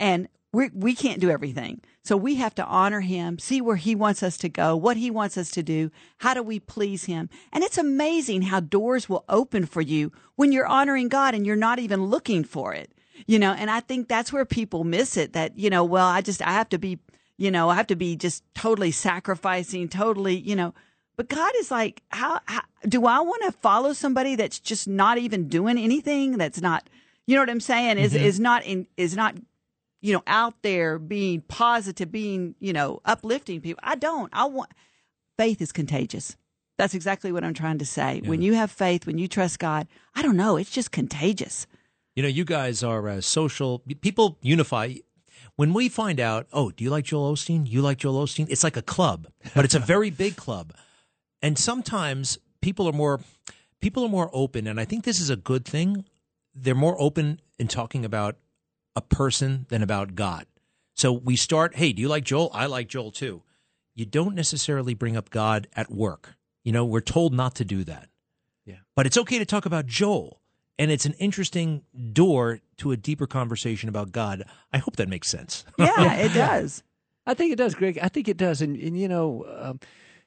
And 0.00 0.26
we 0.52 0.70
we 0.74 0.96
can't 0.96 1.20
do 1.20 1.30
everything. 1.30 1.80
So 2.02 2.16
we 2.16 2.34
have 2.34 2.56
to 2.56 2.64
honor 2.64 3.02
him, 3.02 3.38
see 3.38 3.60
where 3.60 3.76
he 3.76 3.94
wants 3.94 4.20
us 4.24 4.36
to 4.38 4.48
go, 4.48 4.74
what 4.74 4.96
he 4.96 5.12
wants 5.12 5.38
us 5.38 5.48
to 5.52 5.62
do, 5.62 5.92
how 6.18 6.34
do 6.34 6.42
we 6.42 6.58
please 6.58 7.04
him. 7.04 7.30
And 7.52 7.62
it's 7.62 7.78
amazing 7.78 8.42
how 8.42 8.58
doors 8.58 9.08
will 9.08 9.24
open 9.28 9.66
for 9.66 9.80
you 9.80 10.10
when 10.34 10.50
you're 10.50 10.66
honoring 10.66 11.08
God 11.08 11.32
and 11.32 11.46
you're 11.46 11.54
not 11.54 11.78
even 11.78 12.06
looking 12.06 12.42
for 12.42 12.74
it. 12.74 12.92
You 13.28 13.38
know, 13.38 13.52
and 13.52 13.70
I 13.70 13.78
think 13.78 14.08
that's 14.08 14.32
where 14.32 14.44
people 14.44 14.82
miss 14.82 15.16
it 15.16 15.34
that, 15.34 15.56
you 15.56 15.70
know, 15.70 15.84
well, 15.84 16.08
I 16.08 16.20
just 16.20 16.42
I 16.42 16.50
have 16.50 16.70
to 16.70 16.78
be, 16.78 16.98
you 17.38 17.52
know, 17.52 17.68
I 17.68 17.76
have 17.76 17.86
to 17.86 17.96
be 17.96 18.16
just 18.16 18.42
totally 18.56 18.90
sacrificing, 18.90 19.88
totally, 19.88 20.36
you 20.36 20.56
know, 20.56 20.74
but 21.16 21.28
God 21.28 21.52
is 21.58 21.70
like, 21.70 22.02
how, 22.08 22.40
how 22.46 22.62
do 22.88 23.06
I 23.06 23.20
want 23.20 23.42
to 23.44 23.52
follow 23.52 23.92
somebody 23.92 24.34
that's 24.34 24.58
just 24.58 24.88
not 24.88 25.18
even 25.18 25.48
doing 25.48 25.78
anything? 25.78 26.38
That's 26.38 26.60
not, 26.60 26.88
you 27.26 27.34
know 27.34 27.42
what 27.42 27.50
I'm 27.50 27.60
saying? 27.60 27.98
Is 27.98 28.14
mm-hmm. 28.14 28.24
is 28.24 28.40
not 28.40 28.64
in 28.64 28.86
is 28.96 29.14
not, 29.14 29.36
you 30.00 30.12
know, 30.12 30.22
out 30.26 30.54
there 30.62 30.98
being 30.98 31.42
positive, 31.42 32.10
being 32.10 32.54
you 32.60 32.72
know 32.72 33.00
uplifting 33.04 33.60
people. 33.60 33.80
I 33.84 33.94
don't. 33.94 34.30
I 34.32 34.46
want 34.46 34.70
faith 35.38 35.60
is 35.60 35.70
contagious. 35.70 36.36
That's 36.78 36.94
exactly 36.94 37.30
what 37.30 37.44
I'm 37.44 37.54
trying 37.54 37.78
to 37.78 37.86
say. 37.86 38.20
Yeah. 38.22 38.28
When 38.28 38.42
you 38.42 38.54
have 38.54 38.70
faith, 38.70 39.06
when 39.06 39.18
you 39.18 39.28
trust 39.28 39.58
God, 39.58 39.86
I 40.14 40.22
don't 40.22 40.36
know, 40.36 40.56
it's 40.56 40.70
just 40.70 40.90
contagious. 40.90 41.66
You 42.16 42.22
know, 42.22 42.28
you 42.28 42.44
guys 42.44 42.82
are 42.82 43.08
uh, 43.08 43.20
social 43.20 43.82
people 44.00 44.38
unify 44.42 44.94
when 45.56 45.74
we 45.74 45.88
find 45.88 46.18
out, 46.18 46.46
oh, 46.52 46.70
do 46.70 46.82
you 46.82 46.90
like 46.90 47.04
Joel 47.04 47.34
Osteen? 47.34 47.68
You 47.68 47.82
like 47.82 47.98
Joel 47.98 48.24
Osteen? 48.26 48.46
It's 48.50 48.64
like 48.64 48.76
a 48.76 48.82
club, 48.82 49.28
but 49.54 49.64
it's 49.64 49.74
a 49.74 49.78
very 49.78 50.10
big 50.10 50.36
club 50.36 50.72
and 51.42 51.58
sometimes 51.58 52.38
people 52.60 52.86
are 52.88 52.92
more 52.92 53.20
people 53.80 54.04
are 54.04 54.08
more 54.08 54.30
open 54.32 54.66
and 54.66 54.80
i 54.80 54.84
think 54.84 55.04
this 55.04 55.20
is 55.20 55.30
a 55.30 55.36
good 55.36 55.64
thing. 55.64 56.04
They're 56.54 56.74
more 56.74 57.00
open 57.00 57.40
in 57.58 57.66
talking 57.66 58.04
about 58.04 58.36
a 58.94 59.00
person 59.00 59.64
than 59.70 59.82
about 59.82 60.14
god. 60.14 60.46
So 60.94 61.12
we 61.12 61.36
start 61.36 61.76
hey 61.76 61.92
do 61.92 62.00
you 62.00 62.08
like 62.08 62.24
joel? 62.24 62.50
I 62.54 62.66
like 62.66 62.88
joel 62.88 63.10
too. 63.10 63.42
You 63.94 64.06
don't 64.06 64.34
necessarily 64.34 64.94
bring 64.94 65.16
up 65.16 65.30
god 65.30 65.66
at 65.74 65.90
work. 65.90 66.36
You 66.64 66.72
know 66.72 66.84
we're 66.84 67.00
told 67.00 67.34
not 67.34 67.54
to 67.56 67.64
do 67.64 67.84
that. 67.84 68.08
Yeah. 68.64 68.76
But 68.94 69.06
it's 69.06 69.18
okay 69.18 69.38
to 69.38 69.44
talk 69.46 69.66
about 69.66 69.86
joel 69.86 70.40
and 70.78 70.90
it's 70.90 71.06
an 71.06 71.14
interesting 71.14 71.82
door 72.12 72.60
to 72.78 72.92
a 72.92 72.96
deeper 72.96 73.26
conversation 73.26 73.88
about 73.88 74.12
god. 74.12 74.44
I 74.72 74.78
hope 74.78 74.96
that 74.96 75.08
makes 75.08 75.28
sense. 75.28 75.64
Yeah 75.78 76.14
it 76.26 76.34
does. 76.34 76.82
I 77.26 77.34
think 77.34 77.52
it 77.52 77.56
does 77.56 77.74
greg. 77.74 77.98
I 78.02 78.08
think 78.08 78.28
it 78.28 78.36
does. 78.36 78.62
And, 78.62 78.76
and 78.76 78.98
you 78.98 79.08
know 79.08 79.46
um, 79.58 79.80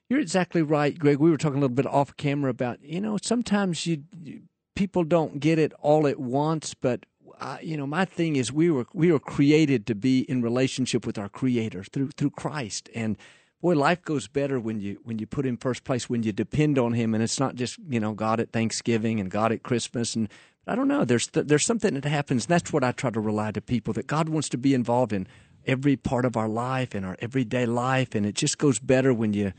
you're 0.10 0.20
exactly 0.20 0.62
right, 0.62 0.98
Greg. 0.98 1.20
We 1.20 1.32
were 1.32 1.38
talking 1.38 1.58
a 1.58 1.62
little 1.62 1.76
bit 1.76 1.88
off 1.88 2.16
camera 2.18 2.52
about 2.52 2.82
you 2.84 3.02
know 3.02 3.18
sometimes 3.22 3.86
you, 3.86 4.04
you 4.24 4.42
people 4.76 5.04
don't 5.04 5.40
get 5.40 5.58
it 5.58 5.74
all 5.80 6.08
at 6.08 6.20
once, 6.20 6.74
but 6.74 7.06
uh, 7.40 7.58
you 7.62 7.76
know 7.76 7.88
my 7.88 8.06
thing 8.06 8.36
is 8.36 8.52
we 8.52 8.70
were 8.70 8.86
we 8.94 9.12
were 9.12 9.20
created 9.20 9.88
to 9.88 9.96
be 9.96 10.20
in 10.22 10.42
relationship 10.42 11.06
with 11.06 11.18
our 11.18 11.30
Creator 11.30 11.84
through 11.86 12.10
through 12.12 12.32
Christ, 12.32 12.90
and 12.94 13.18
boy, 13.62 13.74
life 13.74 14.04
goes 14.04 14.28
better 14.28 14.60
when 14.60 14.80
you 14.80 15.00
when 15.04 15.18
you 15.18 15.26
put 15.26 15.46
Him 15.46 15.58
first 15.58 15.84
place, 15.84 16.10
when 16.10 16.24
you 16.24 16.32
depend 16.32 16.78
on 16.78 16.94
Him, 16.94 17.14
and 17.16 17.24
it's 17.24 17.40
not 17.40 17.56
just 17.56 17.80
you 17.90 18.00
know 18.00 18.14
God 18.14 18.40
at 18.40 18.52
Thanksgiving 18.52 19.20
and 19.20 19.30
God 19.30 19.52
at 19.52 19.64
Christmas 19.64 20.16
and. 20.16 20.30
I 20.68 20.74
don't 20.74 20.88
know. 20.88 21.06
There's 21.06 21.28
th- 21.28 21.46
there's 21.46 21.64
something 21.64 21.94
that 21.94 22.06
happens. 22.06 22.46
And 22.46 22.50
that's 22.50 22.74
what 22.74 22.84
I 22.84 22.92
try 22.92 23.12
to 23.12 23.20
rely 23.20 23.52
to 23.52 23.62
people 23.62 23.94
that 23.94 24.08
God 24.08 24.30
wants 24.30 24.50
to 24.50 24.58
be 24.58 24.74
involved 24.74 25.14
in 25.14 25.28
every 25.68 25.96
part 25.96 26.26
of 26.26 26.38
our 26.38 26.48
life 26.48 26.96
and 26.96 27.06
our 27.06 27.16
everyday 27.20 27.66
life, 27.66 28.16
and 28.16 28.26
it 28.26 28.36
just 28.36 28.58
goes 28.58 28.80
better 28.80 29.14
when 29.14 29.34
you 29.34 29.54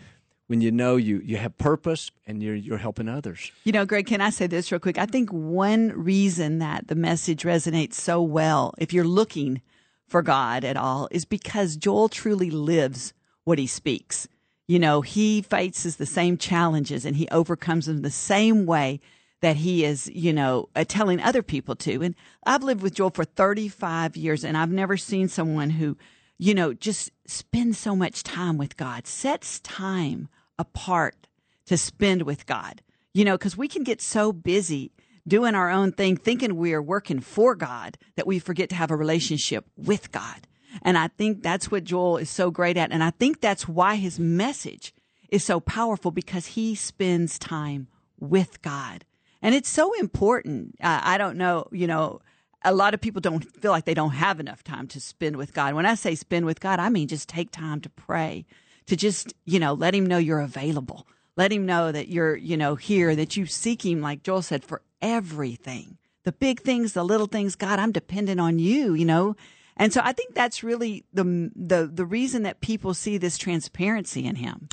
when 0.46 0.60
you 0.60 0.70
know 0.70 0.96
you, 0.96 1.20
you 1.24 1.36
have 1.36 1.56
purpose 1.58 2.10
and 2.26 2.42
you're, 2.42 2.54
you're 2.54 2.78
helping 2.78 3.08
others. 3.08 3.50
You 3.64 3.72
know, 3.72 3.84
Greg, 3.84 4.06
can 4.06 4.20
I 4.20 4.30
say 4.30 4.46
this 4.46 4.70
real 4.70 4.78
quick? 4.78 4.98
I 4.98 5.06
think 5.06 5.30
one 5.30 5.88
reason 5.90 6.58
that 6.60 6.88
the 6.88 6.94
message 6.94 7.42
resonates 7.42 7.94
so 7.94 8.22
well, 8.22 8.74
if 8.78 8.92
you're 8.92 9.04
looking 9.04 9.60
for 10.06 10.22
God 10.22 10.64
at 10.64 10.76
all, 10.76 11.08
is 11.10 11.24
because 11.24 11.76
Joel 11.76 12.08
truly 12.08 12.50
lives 12.50 13.12
what 13.44 13.58
he 13.58 13.66
speaks. 13.66 14.28
You 14.68 14.78
know, 14.78 15.00
he 15.00 15.42
faces 15.42 15.96
the 15.96 16.06
same 16.06 16.36
challenges 16.36 17.04
and 17.04 17.16
he 17.16 17.28
overcomes 17.28 17.86
them 17.86 18.02
the 18.02 18.10
same 18.10 18.66
way 18.66 19.00
that 19.40 19.56
he 19.56 19.84
is, 19.84 20.08
you 20.08 20.32
know, 20.32 20.68
uh, 20.74 20.84
telling 20.86 21.20
other 21.20 21.42
people 21.42 21.76
to. 21.76 22.02
And 22.02 22.14
I've 22.44 22.62
lived 22.62 22.82
with 22.82 22.94
Joel 22.94 23.10
for 23.10 23.24
35 23.24 24.16
years 24.16 24.44
and 24.44 24.56
I've 24.56 24.72
never 24.72 24.96
seen 24.96 25.28
someone 25.28 25.70
who, 25.70 25.96
you 26.38 26.54
know, 26.54 26.72
just 26.72 27.10
spend 27.26 27.76
so 27.76 27.96
much 27.96 28.22
time 28.22 28.58
with 28.58 28.76
God, 28.76 29.06
sets 29.06 29.60
time 29.60 30.28
apart 30.58 31.28
to 31.66 31.76
spend 31.76 32.22
with 32.22 32.46
God. 32.46 32.82
You 33.14 33.24
know, 33.24 33.38
because 33.38 33.56
we 33.56 33.68
can 33.68 33.82
get 33.82 34.02
so 34.02 34.32
busy 34.32 34.92
doing 35.26 35.54
our 35.54 35.70
own 35.70 35.92
thing, 35.92 36.16
thinking 36.16 36.56
we 36.56 36.74
are 36.74 36.82
working 36.82 37.20
for 37.20 37.54
God, 37.54 37.96
that 38.16 38.26
we 38.26 38.38
forget 38.38 38.68
to 38.68 38.74
have 38.74 38.90
a 38.90 38.96
relationship 38.96 39.64
with 39.76 40.12
God. 40.12 40.46
And 40.82 40.98
I 40.98 41.08
think 41.08 41.42
that's 41.42 41.70
what 41.70 41.84
Joel 41.84 42.18
is 42.18 42.30
so 42.30 42.50
great 42.50 42.76
at. 42.76 42.92
And 42.92 43.02
I 43.02 43.10
think 43.10 43.40
that's 43.40 43.66
why 43.66 43.96
his 43.96 44.20
message 44.20 44.94
is 45.30 45.42
so 45.42 45.60
powerful 45.60 46.10
because 46.10 46.46
he 46.48 46.74
spends 46.74 47.38
time 47.38 47.88
with 48.20 48.62
God. 48.62 49.04
And 49.42 49.54
it's 49.54 49.68
so 49.68 49.92
important. 49.94 50.76
Uh, 50.80 51.00
I 51.02 51.18
don't 51.18 51.36
know, 51.36 51.68
you 51.72 51.86
know, 51.86 52.20
a 52.64 52.74
lot 52.74 52.94
of 52.94 53.00
people 53.00 53.20
don't 53.20 53.44
feel 53.60 53.70
like 53.70 53.84
they 53.84 53.94
don't 53.94 54.10
have 54.10 54.40
enough 54.40 54.64
time 54.64 54.86
to 54.88 55.00
spend 55.00 55.36
with 55.36 55.54
God. 55.54 55.74
When 55.74 55.86
I 55.86 55.94
say 55.94 56.14
spend 56.14 56.46
with 56.46 56.60
God, 56.60 56.80
I 56.80 56.88
mean 56.88 57.08
just 57.08 57.28
take 57.28 57.50
time 57.50 57.80
to 57.82 57.90
pray, 57.90 58.46
to 58.86 58.96
just, 58.96 59.34
you 59.44 59.58
know, 59.58 59.74
let 59.74 59.94
him 59.94 60.06
know 60.06 60.18
you're 60.18 60.40
available. 60.40 61.06
Let 61.36 61.52
him 61.52 61.66
know 61.66 61.92
that 61.92 62.08
you're, 62.08 62.34
you 62.36 62.56
know, 62.56 62.74
here, 62.76 63.14
that 63.14 63.36
you 63.36 63.46
seek 63.46 63.84
him, 63.84 64.00
like 64.00 64.22
Joel 64.22 64.42
said, 64.42 64.64
for 64.64 64.82
everything. 65.02 65.98
The 66.24 66.32
big 66.32 66.60
things, 66.60 66.94
the 66.94 67.04
little 67.04 67.26
things. 67.26 67.54
God, 67.54 67.78
I'm 67.78 67.92
dependent 67.92 68.40
on 68.40 68.58
you, 68.58 68.94
you 68.94 69.04
know. 69.04 69.36
And 69.76 69.92
so 69.92 70.00
I 70.02 70.12
think 70.12 70.34
that's 70.34 70.64
really 70.64 71.04
the 71.12 71.50
the 71.54 71.88
the 71.92 72.06
reason 72.06 72.42
that 72.44 72.60
people 72.60 72.94
see 72.94 73.18
this 73.18 73.36
transparency 73.36 74.24
in 74.24 74.36
him. 74.36 74.68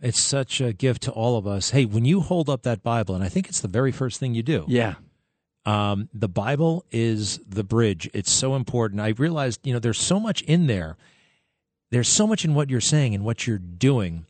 It's 0.00 0.20
such 0.20 0.60
a 0.60 0.72
gift 0.72 1.02
to 1.02 1.12
all 1.12 1.36
of 1.36 1.46
us. 1.46 1.70
Hey, 1.70 1.84
when 1.84 2.04
you 2.04 2.20
hold 2.20 2.50
up 2.50 2.62
that 2.62 2.82
Bible, 2.82 3.14
and 3.14 3.22
I 3.22 3.28
think 3.28 3.48
it's 3.48 3.60
the 3.60 3.68
very 3.68 3.92
first 3.92 4.18
thing 4.18 4.34
you 4.34 4.42
do. 4.42 4.64
Yeah. 4.66 4.94
Um, 5.66 6.08
the 6.12 6.28
Bible 6.28 6.84
is 6.90 7.38
the 7.48 7.64
bridge. 7.64 8.10
It's 8.12 8.30
so 8.30 8.54
important. 8.54 9.00
I 9.00 9.08
realized, 9.08 9.60
you 9.64 9.72
know, 9.72 9.78
there's 9.78 9.98
so 10.00 10.20
much 10.20 10.42
in 10.42 10.66
there. 10.66 10.96
There's 11.90 12.08
so 12.08 12.26
much 12.26 12.44
in 12.44 12.54
what 12.54 12.68
you're 12.70 12.80
saying 12.80 13.14
and 13.14 13.24
what 13.24 13.46
you're 13.46 13.58
doing. 13.58 14.26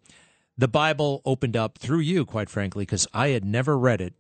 The 0.57 0.69
Bible 0.69 1.23
opened 1.25 1.57
up 1.57 1.79
through 1.79 2.01
you, 2.01 2.25
quite 2.25 2.49
frankly, 2.49 2.83
because 2.83 3.09
I 3.13 3.29
had 3.29 3.45
never 3.45 3.77
read 3.77 4.01
it. 4.01 4.15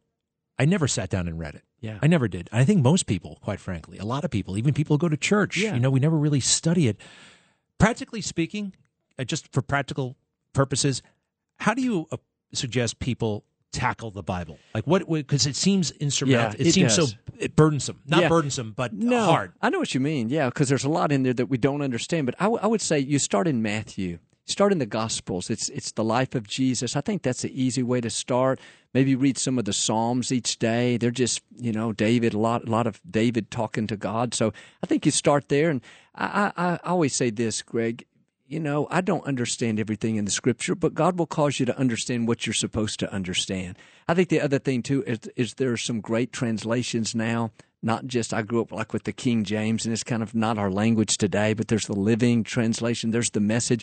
I 0.58 0.64
never 0.64 0.88
sat 0.88 1.10
down 1.10 1.28
and 1.28 1.38
read 1.38 1.54
it. 1.54 1.62
Yeah. 1.80 1.98
I 2.02 2.06
never 2.06 2.26
did. 2.28 2.48
I 2.50 2.64
think 2.64 2.82
most 2.82 3.06
people, 3.06 3.38
quite 3.42 3.60
frankly, 3.60 3.98
a 3.98 4.04
lot 4.04 4.24
of 4.24 4.30
people, 4.30 4.56
even 4.56 4.72
people 4.72 4.94
who 4.94 4.98
go 4.98 5.08
to 5.08 5.16
church, 5.16 5.56
Yeah. 5.58 5.74
you 5.74 5.80
know, 5.80 5.90
we 5.90 6.00
never 6.00 6.16
really 6.16 6.40
study 6.40 6.88
it. 6.88 6.96
Practically 7.78 8.20
speaking, 8.22 8.72
uh, 9.18 9.24
just 9.24 9.52
for 9.52 9.62
practical 9.62 10.16
purposes, 10.52 11.02
how 11.58 11.74
do 11.74 11.82
you 11.82 12.06
uh, 12.10 12.16
suggest 12.52 12.98
people 12.98 13.44
tackle 13.74 14.10
the 14.10 14.22
Bible? 14.22 14.58
Like 14.74 14.86
what? 14.86 15.08
Because 15.10 15.46
it 15.46 15.56
seems 15.56 15.90
insurmountable. 15.90 16.56
Yeah, 16.56 16.64
it, 16.64 16.68
it 16.68 16.72
seems 16.72 16.96
does. 16.96 17.16
so 17.40 17.48
burdensome. 17.56 18.00
Not 18.06 18.22
Yeah. 18.22 18.28
burdensome, 18.28 18.72
but 18.72 18.92
no, 18.92 19.24
hard. 19.24 19.52
I 19.60 19.68
know 19.70 19.78
what 19.78 19.92
you 19.94 20.00
mean. 20.00 20.28
Yeah, 20.30 20.46
because 20.48 20.68
there's 20.68 20.84
a 20.84 20.88
lot 20.90 21.12
in 21.12 21.22
there 21.24 21.34
that 21.34 21.46
we 21.46 21.58
don't 21.58 21.82
understand. 21.82 22.26
But 22.26 22.36
I, 22.38 22.44
w- 22.44 22.60
I 22.62 22.66
would 22.66 22.80
say 22.80 22.98
you 22.98 23.18
start 23.18 23.46
in 23.48 23.60
Matthew. 23.62 24.18
Start 24.46 24.72
in 24.72 24.78
the 24.78 24.86
Gospels. 24.86 25.48
It's 25.48 25.70
it's 25.70 25.92
the 25.92 26.04
life 26.04 26.34
of 26.34 26.46
Jesus. 26.46 26.96
I 26.96 27.00
think 27.00 27.22
that's 27.22 27.44
an 27.44 27.50
easy 27.54 27.82
way 27.82 28.00
to 28.02 28.10
start. 28.10 28.60
Maybe 28.92 29.14
read 29.16 29.38
some 29.38 29.58
of 29.58 29.64
the 29.64 29.72
Psalms 29.72 30.30
each 30.30 30.58
day. 30.58 30.98
They're 30.98 31.10
just 31.10 31.40
you 31.56 31.72
know 31.72 31.92
David 31.94 32.34
a 32.34 32.38
lot 32.38 32.68
a 32.68 32.70
lot 32.70 32.86
of 32.86 33.00
David 33.10 33.50
talking 33.50 33.86
to 33.86 33.96
God. 33.96 34.34
So 34.34 34.52
I 34.82 34.86
think 34.86 35.06
you 35.06 35.12
start 35.12 35.48
there. 35.48 35.70
And 35.70 35.80
I 36.14 36.52
I, 36.56 36.64
I 36.74 36.78
always 36.84 37.14
say 37.14 37.30
this, 37.30 37.62
Greg. 37.62 38.04
You 38.46 38.60
know, 38.60 38.86
I 38.90 39.00
don't 39.00 39.24
understand 39.24 39.80
everything 39.80 40.16
in 40.16 40.26
the 40.26 40.30
scripture, 40.30 40.74
but 40.74 40.92
God 40.92 41.18
will 41.18 41.26
cause 41.26 41.58
you 41.58 41.64
to 41.64 41.78
understand 41.78 42.28
what 42.28 42.46
you're 42.46 42.52
supposed 42.52 43.00
to 43.00 43.10
understand. 43.10 43.78
I 44.06 44.12
think 44.12 44.28
the 44.28 44.42
other 44.42 44.58
thing 44.58 44.82
too 44.82 45.02
is, 45.06 45.20
is 45.34 45.54
there 45.54 45.72
are 45.72 45.78
some 45.78 46.02
great 46.02 46.30
translations 46.30 47.14
now. 47.14 47.52
Not 47.82 48.06
just 48.06 48.34
I 48.34 48.42
grew 48.42 48.60
up 48.60 48.70
like 48.70 48.92
with 48.92 49.04
the 49.04 49.12
King 49.12 49.44
James, 49.44 49.86
and 49.86 49.94
it's 49.94 50.04
kind 50.04 50.22
of 50.22 50.34
not 50.34 50.58
our 50.58 50.70
language 50.70 51.16
today, 51.16 51.54
but 51.54 51.68
there's 51.68 51.86
the 51.86 51.94
Living 51.94 52.44
Translation. 52.44 53.12
There's 53.12 53.30
the 53.30 53.40
Message. 53.40 53.82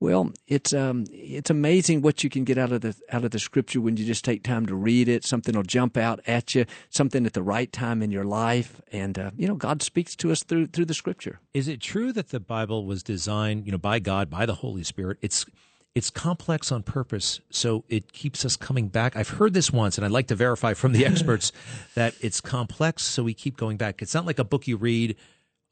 Well, 0.00 0.32
it's 0.48 0.74
um, 0.74 1.04
it's 1.12 1.48
amazing 1.48 2.02
what 2.02 2.24
you 2.24 2.30
can 2.30 2.42
get 2.42 2.58
out 2.58 2.72
of 2.72 2.80
the 2.80 2.96
out 3.10 3.24
of 3.24 3.30
the 3.30 3.38
scripture 3.38 3.80
when 3.80 3.96
you 3.96 4.04
just 4.04 4.24
take 4.24 4.42
time 4.42 4.66
to 4.66 4.74
read 4.74 5.08
it. 5.08 5.24
Something 5.24 5.54
will 5.54 5.62
jump 5.62 5.96
out 5.96 6.18
at 6.26 6.56
you, 6.56 6.66
something 6.90 7.24
at 7.24 7.34
the 7.34 7.42
right 7.42 7.72
time 7.72 8.02
in 8.02 8.10
your 8.10 8.24
life, 8.24 8.82
and 8.90 9.16
uh, 9.16 9.30
you 9.36 9.46
know 9.46 9.54
God 9.54 9.80
speaks 9.80 10.16
to 10.16 10.32
us 10.32 10.42
through 10.42 10.66
through 10.66 10.86
the 10.86 10.94
scripture. 10.94 11.38
Is 11.54 11.68
it 11.68 11.80
true 11.80 12.12
that 12.14 12.30
the 12.30 12.40
Bible 12.40 12.84
was 12.84 13.04
designed, 13.04 13.64
you 13.66 13.70
know, 13.70 13.78
by 13.78 14.00
God, 14.00 14.28
by 14.28 14.44
the 14.44 14.56
Holy 14.56 14.82
Spirit? 14.82 15.18
It's 15.22 15.46
it's 15.94 16.08
complex 16.10 16.72
on 16.72 16.82
purpose, 16.82 17.40
so 17.50 17.84
it 17.88 18.12
keeps 18.12 18.44
us 18.44 18.56
coming 18.56 18.88
back. 18.88 19.14
I've 19.14 19.28
heard 19.28 19.52
this 19.52 19.70
once, 19.70 19.98
and 19.98 20.04
I'd 20.04 20.10
like 20.10 20.28
to 20.28 20.34
verify 20.34 20.74
from 20.74 20.92
the 20.92 21.04
experts 21.06 21.52
that 21.94 22.14
it's 22.20 22.40
complex, 22.40 23.02
so 23.02 23.22
we 23.22 23.34
keep 23.34 23.56
going 23.56 23.76
back. 23.76 24.00
It's 24.00 24.14
not 24.14 24.26
like 24.26 24.38
a 24.38 24.44
book 24.44 24.66
you 24.66 24.78
read. 24.78 25.16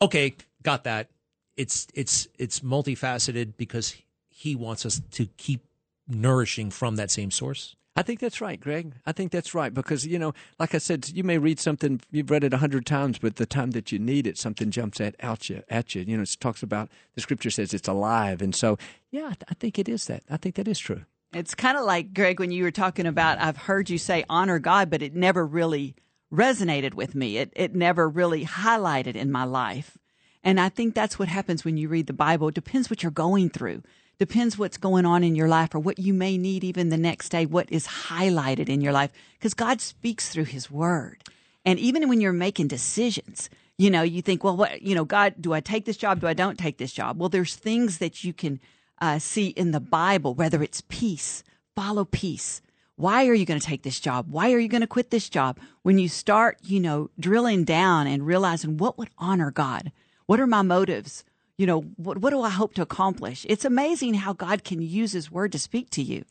Okay, 0.02 0.36
got 0.62 0.84
that. 0.84 1.08
It's 1.56 1.86
it's 1.94 2.28
it's 2.38 2.60
multifaceted 2.60 3.54
because 3.56 3.96
He 4.40 4.56
wants 4.56 4.86
us 4.86 5.02
to 5.10 5.26
keep 5.36 5.66
nourishing 6.08 6.70
from 6.70 6.96
that 6.96 7.10
same 7.10 7.30
source. 7.30 7.76
I 7.94 8.00
think 8.00 8.20
that's 8.20 8.40
right, 8.40 8.58
Greg. 8.58 8.94
I 9.04 9.12
think 9.12 9.32
that's 9.32 9.52
right 9.52 9.74
because 9.74 10.06
you 10.06 10.18
know, 10.18 10.32
like 10.58 10.74
I 10.74 10.78
said, 10.78 11.10
you 11.10 11.24
may 11.24 11.36
read 11.36 11.60
something 11.60 12.00
you've 12.10 12.30
read 12.30 12.42
it 12.42 12.54
a 12.54 12.56
hundred 12.56 12.86
times, 12.86 13.18
but 13.18 13.36
the 13.36 13.44
time 13.44 13.72
that 13.72 13.92
you 13.92 13.98
need 13.98 14.26
it, 14.26 14.38
something 14.38 14.70
jumps 14.70 14.98
at 14.98 15.14
out 15.20 15.50
you 15.50 15.62
at 15.68 15.94
you. 15.94 16.00
You 16.08 16.16
know, 16.16 16.22
it 16.22 16.36
talks 16.40 16.62
about 16.62 16.88
the 17.14 17.20
scripture 17.20 17.50
says 17.50 17.74
it's 17.74 17.86
alive, 17.86 18.40
and 18.40 18.54
so 18.54 18.78
yeah, 19.10 19.26
I, 19.26 19.36
I 19.50 19.54
think 19.60 19.78
it 19.78 19.90
is 19.90 20.06
that. 20.06 20.22
I 20.30 20.38
think 20.38 20.54
that 20.54 20.68
is 20.68 20.78
true. 20.78 21.02
It's 21.34 21.54
kind 21.54 21.76
of 21.76 21.84
like 21.84 22.14
Greg 22.14 22.40
when 22.40 22.50
you 22.50 22.62
were 22.62 22.70
talking 22.70 23.04
about 23.04 23.38
I've 23.38 23.58
heard 23.58 23.90
you 23.90 23.98
say 23.98 24.24
honor 24.30 24.58
God, 24.58 24.88
but 24.88 25.02
it 25.02 25.14
never 25.14 25.44
really 25.44 25.94
resonated 26.32 26.94
with 26.94 27.14
me. 27.14 27.36
It 27.36 27.52
it 27.54 27.74
never 27.74 28.08
really 28.08 28.46
highlighted 28.46 29.16
in 29.16 29.30
my 29.30 29.44
life. 29.44 29.98
And 30.42 30.58
I 30.58 30.70
think 30.70 30.94
that's 30.94 31.18
what 31.18 31.28
happens 31.28 31.66
when 31.66 31.76
you 31.76 31.88
read 31.88 32.06
the 32.06 32.14
Bible. 32.14 32.48
It 32.48 32.54
depends 32.54 32.88
what 32.88 33.02
you're 33.02 33.12
going 33.12 33.50
through. 33.50 33.82
Depends 34.20 34.58
what's 34.58 34.76
going 34.76 35.06
on 35.06 35.24
in 35.24 35.34
your 35.34 35.48
life 35.48 35.74
or 35.74 35.78
what 35.78 35.98
you 35.98 36.12
may 36.12 36.36
need 36.36 36.62
even 36.62 36.90
the 36.90 36.98
next 36.98 37.30
day, 37.30 37.46
what 37.46 37.72
is 37.72 37.86
highlighted 37.86 38.68
in 38.68 38.82
your 38.82 38.92
life. 38.92 39.10
Because 39.38 39.54
God 39.54 39.80
speaks 39.80 40.28
through 40.28 40.44
his 40.44 40.70
word. 40.70 41.24
And 41.64 41.78
even 41.78 42.06
when 42.06 42.20
you're 42.20 42.34
making 42.34 42.68
decisions, 42.68 43.48
you 43.78 43.90
know, 43.90 44.02
you 44.02 44.20
think, 44.20 44.44
well, 44.44 44.58
what, 44.58 44.82
you 44.82 44.94
know, 44.94 45.06
God, 45.06 45.36
do 45.40 45.54
I 45.54 45.60
take 45.60 45.86
this 45.86 45.96
job? 45.96 46.20
Do 46.20 46.26
I 46.26 46.34
don't 46.34 46.58
take 46.58 46.76
this 46.76 46.92
job? 46.92 47.18
Well, 47.18 47.30
there's 47.30 47.56
things 47.56 47.96
that 47.96 48.22
you 48.22 48.34
can 48.34 48.60
uh, 49.00 49.18
see 49.18 49.48
in 49.48 49.70
the 49.70 49.80
Bible, 49.80 50.34
whether 50.34 50.62
it's 50.62 50.82
peace, 50.90 51.42
follow 51.74 52.04
peace. 52.04 52.60
Why 52.96 53.26
are 53.26 53.32
you 53.32 53.46
going 53.46 53.58
to 53.58 53.66
take 53.66 53.84
this 53.84 54.00
job? 54.00 54.26
Why 54.28 54.52
are 54.52 54.58
you 54.58 54.68
going 54.68 54.82
to 54.82 54.86
quit 54.86 55.08
this 55.08 55.30
job? 55.30 55.58
When 55.80 55.98
you 55.98 56.10
start, 56.10 56.58
you 56.62 56.78
know, 56.78 57.08
drilling 57.18 57.64
down 57.64 58.06
and 58.06 58.26
realizing 58.26 58.76
what 58.76 58.98
would 58.98 59.08
honor 59.16 59.50
God? 59.50 59.92
What 60.26 60.40
are 60.40 60.46
my 60.46 60.60
motives? 60.60 61.24
You 61.60 61.66
know, 61.66 61.82
what, 61.96 62.16
what 62.16 62.30
do 62.30 62.40
I 62.40 62.48
hope 62.48 62.72
to 62.76 62.82
accomplish? 62.82 63.44
It's 63.46 63.66
amazing 63.66 64.14
how 64.14 64.32
God 64.32 64.64
can 64.64 64.80
use 64.80 65.12
his 65.12 65.30
word 65.30 65.52
to 65.52 65.58
speak 65.58 65.90
to 65.90 66.02
you. 66.02 66.24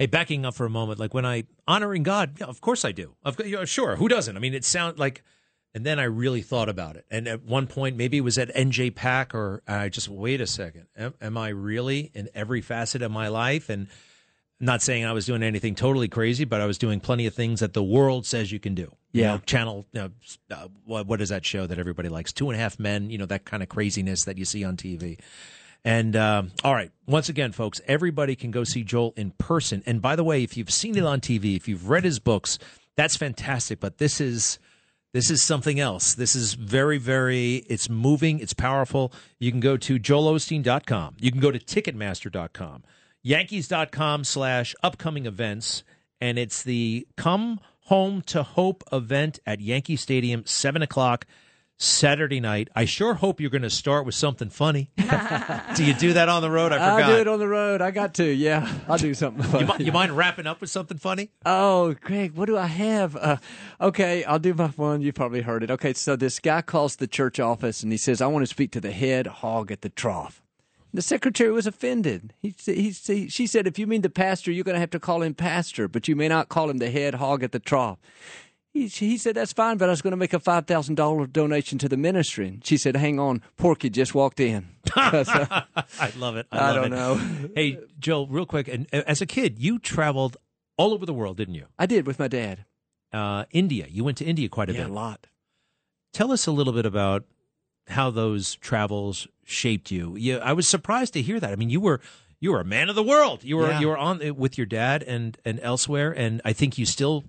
Hey, 0.00 0.06
backing 0.06 0.44
up 0.44 0.54
for 0.54 0.66
a 0.66 0.68
moment, 0.68 0.98
like 0.98 1.14
when 1.14 1.24
I 1.24 1.44
honoring 1.68 2.02
God, 2.02 2.38
yeah, 2.40 2.46
of 2.46 2.60
course 2.60 2.84
I 2.84 2.90
do. 2.90 3.14
Of 3.22 3.38
you 3.46 3.64
sure, 3.66 3.94
who 3.94 4.08
doesn't? 4.08 4.36
I 4.36 4.40
mean, 4.40 4.54
it 4.54 4.64
sounds 4.64 4.98
like, 4.98 5.22
and 5.74 5.86
then 5.86 6.00
I 6.00 6.04
really 6.04 6.42
thought 6.42 6.68
about 6.68 6.96
it. 6.96 7.06
And 7.08 7.28
at 7.28 7.44
one 7.44 7.68
point, 7.68 7.96
maybe 7.96 8.16
it 8.16 8.22
was 8.22 8.36
at 8.36 8.52
NJPAC, 8.52 9.32
or 9.32 9.62
I 9.68 9.90
just 9.90 10.08
wait 10.08 10.40
a 10.40 10.46
second. 10.48 10.86
Am, 10.96 11.14
am 11.20 11.38
I 11.38 11.50
really 11.50 12.10
in 12.12 12.28
every 12.34 12.60
facet 12.60 13.00
of 13.00 13.12
my 13.12 13.28
life? 13.28 13.68
And 13.68 13.86
not 14.60 14.82
saying 14.82 15.04
I 15.04 15.12
was 15.12 15.24
doing 15.26 15.42
anything 15.42 15.74
totally 15.74 16.08
crazy, 16.08 16.44
but 16.44 16.60
I 16.60 16.66
was 16.66 16.78
doing 16.78 16.98
plenty 17.00 17.26
of 17.26 17.34
things 17.34 17.60
that 17.60 17.74
the 17.74 17.82
world 17.82 18.26
says 18.26 18.50
you 18.50 18.58
can 18.58 18.74
do. 18.74 18.92
You 19.12 19.22
Yeah. 19.22 19.32
know, 19.34 19.38
channel. 19.46 19.86
You 19.92 20.00
know, 20.00 20.10
uh, 20.50 20.68
what 20.84 21.06
what 21.06 21.20
is 21.20 21.28
that 21.30 21.44
show 21.46 21.66
that 21.66 21.78
everybody 21.78 22.08
likes? 22.08 22.32
Two 22.32 22.50
and 22.50 22.58
a 22.58 22.62
Half 22.62 22.78
Men. 22.78 23.10
You 23.10 23.18
know 23.18 23.26
that 23.26 23.44
kind 23.44 23.62
of 23.62 23.68
craziness 23.68 24.24
that 24.24 24.36
you 24.38 24.44
see 24.44 24.64
on 24.64 24.76
TV. 24.76 25.18
And 25.84 26.16
um, 26.16 26.50
all 26.64 26.74
right, 26.74 26.90
once 27.06 27.28
again, 27.28 27.52
folks, 27.52 27.80
everybody 27.86 28.34
can 28.34 28.50
go 28.50 28.64
see 28.64 28.82
Joel 28.82 29.14
in 29.16 29.30
person. 29.38 29.82
And 29.86 30.02
by 30.02 30.16
the 30.16 30.24
way, 30.24 30.42
if 30.42 30.56
you've 30.56 30.70
seen 30.72 30.96
it 30.98 31.04
on 31.04 31.20
TV, 31.20 31.54
if 31.56 31.68
you've 31.68 31.88
read 31.88 32.02
his 32.04 32.18
books, 32.18 32.58
that's 32.96 33.16
fantastic. 33.16 33.78
But 33.78 33.98
this 33.98 34.20
is 34.20 34.58
this 35.14 35.30
is 35.30 35.40
something 35.40 35.78
else. 35.80 36.14
This 36.14 36.34
is 36.34 36.54
very, 36.54 36.98
very. 36.98 37.64
It's 37.68 37.88
moving. 37.88 38.40
It's 38.40 38.52
powerful. 38.54 39.12
You 39.38 39.50
can 39.52 39.60
go 39.60 39.76
to 39.78 39.98
joelosteen.com. 40.00 41.16
You 41.20 41.30
can 41.30 41.40
go 41.40 41.50
to 41.52 41.58
ticketmaster.com, 41.60 42.82
yankees.com 43.22 44.24
slash 44.24 44.74
upcoming 44.82 45.26
events, 45.26 45.84
and 46.20 46.38
it's 46.38 46.62
the 46.62 47.06
Come 47.16 47.60
Home 47.86 48.22
to 48.22 48.42
Hope 48.42 48.84
event 48.92 49.38
at 49.46 49.60
Yankee 49.60 49.96
Stadium, 49.96 50.44
seven 50.46 50.82
o'clock. 50.82 51.26
Saturday 51.80 52.40
night. 52.40 52.68
I 52.74 52.86
sure 52.86 53.14
hope 53.14 53.40
you're 53.40 53.50
going 53.50 53.62
to 53.62 53.70
start 53.70 54.04
with 54.04 54.16
something 54.16 54.50
funny. 54.50 54.90
do 55.76 55.84
you 55.84 55.94
do 55.94 56.14
that 56.14 56.28
on 56.28 56.42
the 56.42 56.50
road? 56.50 56.72
I 56.72 56.78
forgot. 56.78 57.10
I 57.10 57.14
do 57.14 57.20
it 57.20 57.28
on 57.28 57.38
the 57.38 57.46
road. 57.46 57.80
I 57.80 57.92
got 57.92 58.14
to. 58.14 58.24
Yeah, 58.24 58.68
I'll 58.88 58.98
do 58.98 59.14
something. 59.14 59.44
you, 59.44 59.66
funny. 59.66 59.78
mi- 59.78 59.84
you 59.84 59.92
mind 59.92 60.16
wrapping 60.16 60.48
up 60.48 60.60
with 60.60 60.70
something 60.70 60.98
funny? 60.98 61.30
Oh, 61.46 61.94
Greg, 62.00 62.34
what 62.34 62.46
do 62.46 62.56
I 62.56 62.66
have? 62.66 63.14
Uh, 63.14 63.36
okay, 63.80 64.24
I'll 64.24 64.40
do 64.40 64.54
my 64.54 64.68
one. 64.68 65.02
You 65.02 65.12
probably 65.12 65.42
heard 65.42 65.62
it. 65.62 65.70
Okay, 65.70 65.94
so 65.94 66.16
this 66.16 66.40
guy 66.40 66.62
calls 66.62 66.96
the 66.96 67.06
church 67.06 67.38
office 67.38 67.84
and 67.84 67.92
he 67.92 67.98
says, 67.98 68.20
I 68.20 68.26
want 68.26 68.42
to 68.42 68.48
speak 68.48 68.72
to 68.72 68.80
the 68.80 68.92
head 68.92 69.28
hog 69.28 69.70
at 69.70 69.82
the 69.82 69.88
trough. 69.88 70.42
The 70.94 71.02
secretary 71.02 71.50
was 71.52 71.66
offended. 71.66 72.32
He, 72.40 72.52
sa- 72.52 72.72
he, 72.72 73.28
she 73.28 73.46
said, 73.46 73.66
If 73.66 73.78
you 73.78 73.86
mean 73.86 74.00
the 74.02 74.10
pastor, 74.10 74.50
you're 74.50 74.64
going 74.64 74.74
to 74.76 74.80
have 74.80 74.90
to 74.90 75.00
call 75.00 75.22
him 75.22 75.34
pastor, 75.34 75.86
but 75.88 76.08
you 76.08 76.16
may 76.16 76.28
not 76.28 76.48
call 76.48 76.70
him 76.70 76.78
the 76.78 76.90
head 76.90 77.14
hog 77.14 77.42
at 77.42 77.52
the 77.52 77.58
trough. 77.58 77.98
He, 78.72 78.86
he 78.88 79.16
said, 79.18 79.34
That's 79.34 79.52
fine, 79.52 79.76
but 79.76 79.88
I 79.88 79.92
was 79.92 80.02
going 80.02 80.12
to 80.12 80.16
make 80.16 80.32
a 80.32 80.38
$5,000 80.38 81.32
donation 81.32 81.78
to 81.78 81.88
the 81.88 81.96
ministry. 81.96 82.48
And 82.48 82.66
she 82.66 82.76
said, 82.76 82.96
Hang 82.96 83.18
on, 83.20 83.42
Porky 83.56 83.90
just 83.90 84.14
walked 84.14 84.40
in. 84.40 84.68
I 84.96 86.12
love 86.16 86.36
it. 86.36 86.46
I, 86.52 86.58
I 86.58 86.66
love 86.72 86.74
don't 86.76 86.84
it. 86.92 86.96
know. 86.96 87.48
Hey, 87.54 87.78
Joe, 87.98 88.26
real 88.26 88.46
quick. 88.46 88.68
And 88.68 88.86
as 88.92 89.20
a 89.20 89.26
kid, 89.26 89.58
you 89.58 89.78
traveled 89.78 90.36
all 90.76 90.94
over 90.94 91.04
the 91.04 91.14
world, 91.14 91.36
didn't 91.36 91.54
you? 91.54 91.66
I 91.78 91.86
did 91.86 92.06
with 92.06 92.18
my 92.18 92.28
dad. 92.28 92.64
Uh, 93.12 93.44
India. 93.50 93.86
You 93.88 94.04
went 94.04 94.16
to 94.18 94.24
India 94.24 94.48
quite 94.48 94.70
a 94.70 94.72
Yeah, 94.74 94.82
bit. 94.84 94.90
a 94.90 94.92
lot. 94.92 95.26
Tell 96.12 96.30
us 96.32 96.46
a 96.46 96.52
little 96.52 96.72
bit 96.72 96.86
about 96.86 97.24
how 97.88 98.10
those 98.10 98.54
travels 98.56 99.26
shaped 99.44 99.90
you. 99.90 100.16
you. 100.16 100.38
I 100.38 100.52
was 100.52 100.68
surprised 100.68 101.12
to 101.14 101.22
hear 101.22 101.40
that. 101.40 101.50
I 101.52 101.56
mean, 101.56 101.70
you 101.70 101.80
were 101.80 102.00
you 102.40 102.52
were 102.52 102.60
a 102.60 102.64
man 102.64 102.88
of 102.88 102.94
the 102.94 103.02
world. 103.02 103.42
You 103.44 103.56
were 103.56 103.68
Yeah. 103.68 103.80
you 103.80 103.88
were 103.88 103.98
on 103.98 104.26
uh, 104.26 104.32
with 104.34 104.56
your 104.58 104.66
dad 104.66 105.02
and 105.02 105.36
and 105.44 105.58
elsewhere, 105.62 106.12
and 106.12 106.40
I 106.44 106.52
think 106.52 106.78
you 106.78 106.86
still 106.86 107.24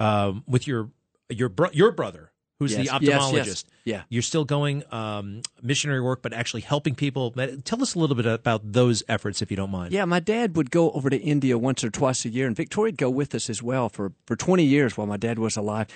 um, 0.00 0.44
with 0.46 0.66
your 0.66 0.90
your 1.28 1.48
bro- 1.48 1.70
your 1.72 1.92
brother 1.92 2.32
who's 2.58 2.74
the 2.74 2.82
Yes, 2.84 2.98
yes, 3.00 3.02
yes. 3.02 3.22
ophthalmologist. 3.22 3.64
Yeah. 3.84 4.02
you're 4.08 4.20
still 4.22 4.44
going 4.44 4.82
um, 4.92 5.42
missionary 5.62 6.00
work, 6.00 6.22
but 6.22 6.32
actually 6.32 6.62
helping 6.62 6.96
people. 6.96 7.30
Tell 7.64 7.80
us 7.80 7.94
a 7.94 7.98
little 8.00 8.16
bit 8.16 8.26
about 8.26 8.72
those 8.72 9.04
efforts, 9.08 9.40
if 9.42 9.50
you 9.52 9.56
don't 9.56 9.70
mind. 9.70 9.92
Yeah, 9.92 10.04
my 10.06 10.18
dad 10.18 10.56
would 10.56 10.72
go 10.72 10.90
over 10.90 11.08
to 11.08 11.16
India 11.16 11.56
once 11.56 11.84
or 11.84 11.90
twice 11.90 12.24
a 12.24 12.30
year, 12.30 12.48
and 12.48 12.56
Victoria'd 12.56 12.96
go 12.96 13.10
with 13.10 13.32
us 13.36 13.48
as 13.48 13.62
well 13.62 13.88
for, 13.88 14.10
for 14.26 14.34
20 14.34 14.64
years 14.64 14.96
while 14.96 15.06
my 15.06 15.16
dad 15.16 15.38
was 15.38 15.56
alive. 15.56 15.86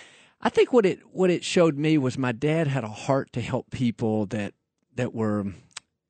I 0.43 0.49
think 0.49 0.73
what 0.73 0.85
it 0.85 1.01
what 1.13 1.31
it 1.31 1.45
showed 1.45 1.79
me 1.79 1.99
was 1.99 2.19
my 2.19 2.33
dad 2.33 2.67
had 2.67 2.85
a 2.85 2.89
heart 2.89 3.33
to 3.35 3.41
help 3.41 3.71
people 3.71 4.27
that 4.27 4.55
that 4.97 5.15
were 5.15 5.47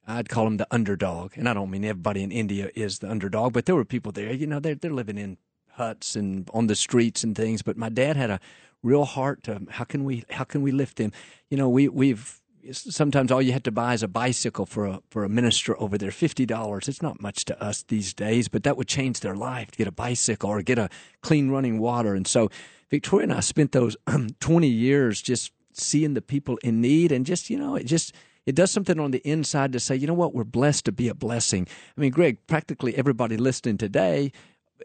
I'd 0.07 0.29
call 0.29 0.45
them 0.45 0.57
the 0.57 0.67
underdog, 0.71 1.33
and 1.37 1.49
I 1.49 1.55
don't 1.55 1.71
mean 1.71 1.85
everybody 1.85 2.23
in 2.23 2.33
India 2.33 2.71
is 2.75 2.99
the 2.99 3.11
underdog, 3.11 3.53
but 3.53 3.67
there 3.67 3.77
were 3.77 3.85
people 3.85 4.11
there. 4.11 4.33
You 4.33 4.47
know, 4.47 4.59
they're 4.59 4.75
they're 4.75 4.93
living 4.93 5.19
in 5.19 5.39
huts 5.73 6.17
and 6.17 6.49
on 6.53 6.67
the 6.67 6.75
streets 6.75 7.23
and 7.23 7.37
things. 7.37 7.62
But 7.62 7.77
my 7.77 7.89
dad 7.89 8.17
had 8.17 8.31
a 8.31 8.41
real 8.83 9.05
heart 9.05 9.45
to 9.45 9.62
how 9.71 9.85
can 9.85 10.05
we 10.05 10.25
how 10.31 10.45
can 10.45 10.62
we 10.62 10.73
lift 10.73 10.97
them? 10.97 11.12
You 11.51 11.57
know, 11.57 11.69
we 11.69 11.89
we've 11.89 12.41
sometimes 12.71 13.33
all 13.33 13.42
you 13.42 13.52
had 13.52 13.64
to 13.64 13.73
buy 13.73 13.95
is 13.95 14.02
a 14.02 14.09
bicycle 14.09 14.66
for 14.66 14.87
a 14.87 15.02
for 15.11 15.25
a 15.25 15.28
minister 15.28 15.78
over 15.81 15.99
there, 15.99 16.11
fifty 16.11 16.47
dollars. 16.47 16.88
It's 16.88 17.02
not 17.02 17.21
much 17.21 17.45
to 17.47 17.62
us 17.62 17.83
these 17.83 18.14
days, 18.14 18.49
but 18.49 18.62
that 18.64 18.76
would 18.76 18.88
change 18.88 19.21
their 19.21 19.35
life 19.35 19.71
to 19.73 19.78
get 19.78 19.88
a 19.88 19.92
bicycle 19.92 20.50
or 20.50 20.62
get 20.62 20.78
a 20.78 20.88
clean 21.23 21.50
running 21.50 21.78
water. 21.78 22.14
And 22.14 22.26
so 22.26 22.50
Victoria 22.90 23.25
and 23.25 23.33
I 23.33 23.40
spent 23.40 23.73
those 23.73 23.97
twenty 24.40 24.69
years 24.69 25.21
just 25.23 25.52
seeing 25.73 26.14
the 26.14 26.23
people 26.23 26.59
in 26.59 26.81
need 26.81 27.12
and 27.12 27.25
just 27.25 27.50
you 27.50 27.59
know 27.59 27.76
it 27.76 27.85
just 27.85 28.14
it 28.45 28.54
does 28.54 28.71
something 28.71 29.00
on 29.00 29.11
the 29.11 29.26
inside 29.28 29.73
to 29.73 29.81
say 29.81 29.97
you 29.97 30.07
know 30.07 30.14
what 30.14 30.35
we're 30.35 30.45
blessed 30.45 30.85
to 30.87 30.92
be 30.92 31.09
a 31.09 31.14
blessing. 31.14 31.66
I 31.97 32.00
mean, 32.00 32.11
Greg, 32.11 32.47
practically 32.47 32.97
everybody 32.97 33.37
listening 33.37 33.78
today 33.78 34.33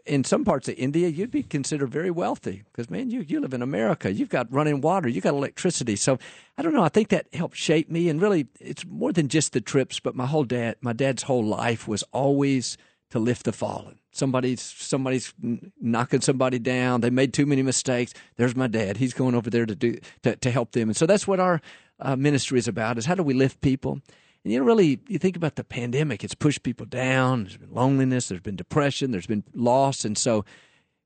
in 0.06 0.24
some 0.24 0.44
parts 0.44 0.68
of 0.68 0.74
India, 0.76 1.08
you'd 1.08 1.30
be 1.30 1.42
considered 1.42 1.90
very 1.90 2.10
wealthy 2.10 2.62
because, 2.64 2.90
man, 2.90 3.10
you, 3.10 3.20
you 3.20 3.40
live 3.40 3.54
in 3.54 3.62
America. 3.62 4.12
You've 4.12 4.28
got 4.28 4.52
running 4.52 4.80
water, 4.80 5.08
you've 5.08 5.24
got 5.24 5.34
electricity. 5.34 5.96
So 5.96 6.18
I 6.56 6.62
don't 6.62 6.74
know. 6.74 6.84
I 6.84 6.88
think 6.88 7.08
that 7.08 7.26
helped 7.32 7.56
shape 7.56 7.90
me. 7.90 8.08
And 8.08 8.20
really, 8.20 8.46
it's 8.60 8.84
more 8.86 9.12
than 9.12 9.28
just 9.28 9.52
the 9.52 9.60
trips, 9.60 10.00
but 10.00 10.14
my 10.14 10.26
whole 10.26 10.44
dad, 10.44 10.76
my 10.80 10.92
dad's 10.92 11.22
whole 11.22 11.44
life 11.44 11.86
was 11.88 12.02
always 12.12 12.76
to 13.10 13.18
lift 13.18 13.44
the 13.44 13.52
fallen. 13.52 13.98
Somebody's 14.10 14.60
somebody's 14.62 15.32
knocking 15.80 16.20
somebody 16.20 16.58
down. 16.58 17.00
They 17.02 17.10
made 17.10 17.32
too 17.32 17.46
many 17.46 17.62
mistakes. 17.62 18.12
There's 18.36 18.56
my 18.56 18.66
dad. 18.66 18.96
He's 18.96 19.14
going 19.14 19.34
over 19.34 19.48
there 19.48 19.66
to 19.66 19.76
do 19.76 19.98
to, 20.22 20.34
to 20.36 20.50
help 20.50 20.72
them. 20.72 20.88
And 20.88 20.96
so 20.96 21.06
that's 21.06 21.26
what 21.26 21.40
our 21.40 21.60
uh, 22.00 22.16
ministry 22.16 22.58
is 22.58 22.68
about: 22.68 22.98
is 22.98 23.06
how 23.06 23.14
do 23.14 23.22
we 23.22 23.34
lift 23.34 23.60
people. 23.60 24.00
And 24.44 24.52
you 24.52 24.60
know, 24.60 24.64
really, 24.64 25.00
you 25.08 25.18
think 25.18 25.36
about 25.36 25.56
the 25.56 25.64
pandemic, 25.64 26.24
it's 26.24 26.34
pushed 26.34 26.62
people 26.62 26.86
down. 26.86 27.44
There's 27.44 27.56
been 27.56 27.74
loneliness, 27.74 28.28
there's 28.28 28.40
been 28.40 28.56
depression, 28.56 29.10
there's 29.10 29.26
been 29.26 29.44
loss. 29.54 30.04
And 30.04 30.16
so, 30.16 30.44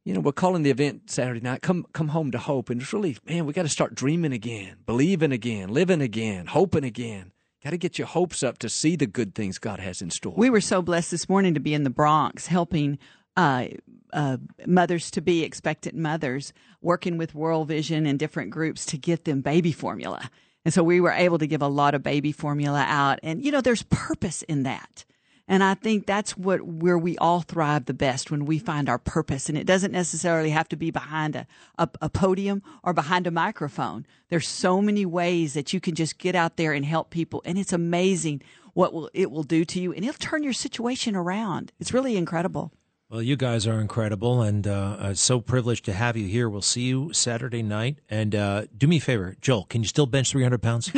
you 0.04 0.14
know, 0.14 0.20
we're 0.20 0.32
calling 0.32 0.62
the 0.62 0.70
event 0.70 1.10
Saturday 1.10 1.40
night, 1.40 1.62
Come 1.62 1.86
Come 1.92 2.08
Home 2.08 2.30
to 2.32 2.38
Hope. 2.38 2.70
And 2.70 2.80
it's 2.80 2.92
really, 2.92 3.16
man, 3.26 3.46
we 3.46 3.52
got 3.52 3.62
to 3.62 3.68
start 3.68 3.94
dreaming 3.94 4.32
again, 4.32 4.76
believing 4.86 5.32
again, 5.32 5.68
living 5.70 6.00
again, 6.00 6.46
hoping 6.46 6.84
again. 6.84 7.32
Got 7.62 7.70
to 7.70 7.78
get 7.78 7.96
your 7.96 8.08
hopes 8.08 8.42
up 8.42 8.58
to 8.58 8.68
see 8.68 8.96
the 8.96 9.06
good 9.06 9.36
things 9.36 9.58
God 9.58 9.78
has 9.78 10.02
in 10.02 10.10
store. 10.10 10.34
We 10.36 10.50
were 10.50 10.60
so 10.60 10.82
blessed 10.82 11.12
this 11.12 11.28
morning 11.28 11.54
to 11.54 11.60
be 11.60 11.74
in 11.74 11.84
the 11.84 11.90
Bronx 11.90 12.48
helping 12.48 12.98
uh, 13.36 13.66
uh, 14.12 14.38
mothers 14.66 15.12
to 15.12 15.20
be 15.20 15.44
expectant 15.44 15.94
mothers, 15.94 16.52
working 16.80 17.18
with 17.18 17.34
World 17.34 17.68
Vision 17.68 18.04
and 18.04 18.18
different 18.18 18.50
groups 18.50 18.84
to 18.86 18.98
get 18.98 19.24
them 19.24 19.40
baby 19.40 19.70
formula. 19.70 20.28
And 20.64 20.72
so 20.72 20.82
we 20.82 21.00
were 21.00 21.12
able 21.12 21.38
to 21.38 21.46
give 21.46 21.62
a 21.62 21.68
lot 21.68 21.94
of 21.94 22.02
baby 22.02 22.32
formula 22.32 22.84
out. 22.86 23.18
And, 23.22 23.44
you 23.44 23.50
know, 23.50 23.60
there's 23.60 23.82
purpose 23.84 24.42
in 24.42 24.62
that. 24.62 25.04
And 25.48 25.64
I 25.64 25.74
think 25.74 26.06
that's 26.06 26.36
what 26.36 26.62
where 26.62 26.96
we 26.96 27.18
all 27.18 27.40
thrive 27.40 27.86
the 27.86 27.94
best 27.94 28.30
when 28.30 28.46
we 28.46 28.58
find 28.58 28.88
our 28.88 28.98
purpose. 28.98 29.48
And 29.48 29.58
it 29.58 29.66
doesn't 29.66 29.92
necessarily 29.92 30.50
have 30.50 30.68
to 30.68 30.76
be 30.76 30.90
behind 30.90 31.34
a, 31.34 31.46
a, 31.78 31.88
a 32.00 32.08
podium 32.08 32.62
or 32.84 32.92
behind 32.92 33.26
a 33.26 33.32
microphone. 33.32 34.06
There's 34.28 34.46
so 34.46 34.80
many 34.80 35.04
ways 35.04 35.54
that 35.54 35.72
you 35.72 35.80
can 35.80 35.94
just 35.94 36.18
get 36.18 36.36
out 36.36 36.56
there 36.56 36.72
and 36.72 36.84
help 36.84 37.10
people. 37.10 37.42
And 37.44 37.58
it's 37.58 37.72
amazing 37.72 38.42
what 38.74 38.92
will, 38.92 39.10
it 39.12 39.30
will 39.30 39.42
do 39.42 39.64
to 39.64 39.80
you. 39.80 39.92
And 39.92 40.04
it'll 40.04 40.16
turn 40.18 40.44
your 40.44 40.52
situation 40.52 41.16
around. 41.16 41.72
It's 41.80 41.92
really 41.92 42.16
incredible. 42.16 42.72
Well, 43.12 43.20
you 43.20 43.36
guys 43.36 43.66
are 43.66 43.78
incredible, 43.78 44.40
and 44.40 44.66
uh, 44.66 44.96
uh, 44.98 45.14
so 45.14 45.38
privileged 45.38 45.84
to 45.84 45.92
have 45.92 46.16
you 46.16 46.26
here. 46.26 46.48
We'll 46.48 46.62
see 46.62 46.84
you 46.84 47.12
Saturday 47.12 47.62
night. 47.62 47.98
And 48.08 48.34
uh, 48.34 48.64
do 48.74 48.86
me 48.86 48.96
a 48.96 49.00
favor, 49.00 49.36
Joel, 49.38 49.64
can 49.64 49.82
you 49.82 49.86
still 49.86 50.06
bench 50.06 50.30
300 50.30 50.62
pounds? 50.62 50.90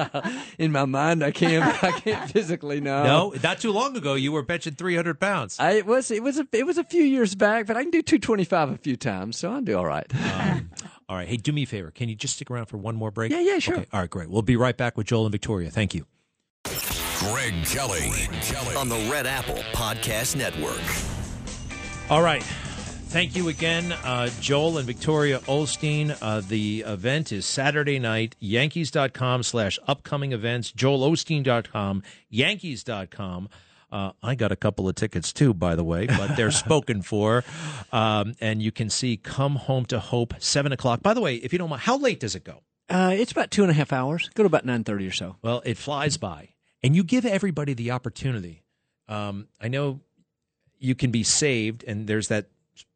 in 0.58 0.72
my 0.72 0.86
mind, 0.86 1.22
I 1.22 1.30
can't. 1.30 1.64
I 1.84 1.92
can't 1.92 2.28
physically. 2.28 2.80
No, 2.80 3.04
no, 3.04 3.34
not 3.44 3.60
too 3.60 3.70
long 3.70 3.96
ago, 3.96 4.14
you 4.14 4.32
were 4.32 4.42
benching 4.42 4.76
300 4.76 5.20
pounds. 5.20 5.56
I, 5.60 5.74
it 5.74 5.86
was 5.86 6.10
it 6.10 6.24
was 6.24 6.40
a, 6.40 6.48
it 6.50 6.66
was 6.66 6.78
a 6.78 6.84
few 6.84 7.04
years 7.04 7.36
back, 7.36 7.68
but 7.68 7.76
I 7.76 7.82
can 7.82 7.92
do 7.92 8.02
225 8.02 8.70
a 8.70 8.78
few 8.78 8.96
times, 8.96 9.38
so 9.38 9.52
I'll 9.52 9.62
do 9.62 9.78
all 9.78 9.86
right. 9.86 10.12
Um, 10.34 10.68
all 11.08 11.14
right. 11.14 11.28
Hey, 11.28 11.36
do 11.36 11.52
me 11.52 11.62
a 11.62 11.66
favor. 11.66 11.92
Can 11.92 12.08
you 12.08 12.16
just 12.16 12.34
stick 12.34 12.50
around 12.50 12.66
for 12.66 12.78
one 12.78 12.96
more 12.96 13.12
break? 13.12 13.30
Yeah, 13.30 13.38
yeah, 13.38 13.60
sure. 13.60 13.76
Okay. 13.76 13.86
All 13.92 14.00
right, 14.00 14.10
great. 14.10 14.28
We'll 14.28 14.42
be 14.42 14.56
right 14.56 14.76
back 14.76 14.96
with 14.96 15.06
Joel 15.06 15.26
and 15.26 15.32
Victoria. 15.32 15.70
Thank 15.70 15.94
you. 15.94 16.06
Greg 16.64 17.54
Kelly. 17.66 18.00
Kelly. 18.40 18.74
on 18.74 18.88
the 18.88 18.98
Red 19.08 19.28
Apple 19.28 19.62
Podcast 19.72 20.34
Network. 20.34 21.11
All 22.12 22.20
right. 22.22 22.42
Thank 22.42 23.34
you 23.34 23.48
again, 23.48 23.90
uh, 23.90 24.28
Joel 24.38 24.76
and 24.76 24.86
Victoria 24.86 25.38
Olstein. 25.48 26.14
Uh, 26.20 26.42
the 26.42 26.84
event 26.86 27.32
is 27.32 27.46
Saturday 27.46 27.98
night, 27.98 28.36
yankees.com 28.38 29.42
slash 29.42 29.78
upcoming 29.88 30.32
events, 30.32 30.72
joelosteen.com, 30.72 32.02
yankees.com. 32.28 33.48
Uh, 33.90 34.12
I 34.22 34.34
got 34.34 34.52
a 34.52 34.56
couple 34.56 34.90
of 34.90 34.94
tickets 34.94 35.32
too, 35.32 35.54
by 35.54 35.74
the 35.74 35.84
way, 35.84 36.04
but 36.04 36.36
they're 36.36 36.50
spoken 36.50 37.00
for. 37.00 37.44
Um, 37.92 38.34
and 38.42 38.60
you 38.60 38.72
can 38.72 38.90
see 38.90 39.16
Come 39.16 39.56
Home 39.56 39.86
to 39.86 39.98
Hope, 39.98 40.34
7 40.38 40.70
o'clock. 40.70 41.02
By 41.02 41.14
the 41.14 41.22
way, 41.22 41.36
if 41.36 41.54
you 41.54 41.58
don't 41.58 41.70
mind, 41.70 41.80
how 41.80 41.96
late 41.96 42.20
does 42.20 42.34
it 42.34 42.44
go? 42.44 42.60
Uh, 42.90 43.14
it's 43.16 43.32
about 43.32 43.50
two 43.50 43.62
and 43.62 43.70
a 43.70 43.74
half 43.74 43.90
hours. 43.90 44.28
Go 44.34 44.42
to 44.42 44.48
about 44.48 44.66
9:30 44.66 45.08
or 45.08 45.12
so. 45.12 45.36
Well, 45.40 45.62
it 45.64 45.78
flies 45.78 46.18
by, 46.18 46.50
and 46.82 46.94
you 46.94 47.04
give 47.04 47.24
everybody 47.24 47.72
the 47.72 47.90
opportunity. 47.90 48.64
Um, 49.08 49.48
I 49.58 49.68
know 49.68 50.00
you 50.82 50.94
can 50.94 51.10
be 51.10 51.22
saved, 51.22 51.84
and 51.86 52.06
there's 52.06 52.28
that 52.28 52.46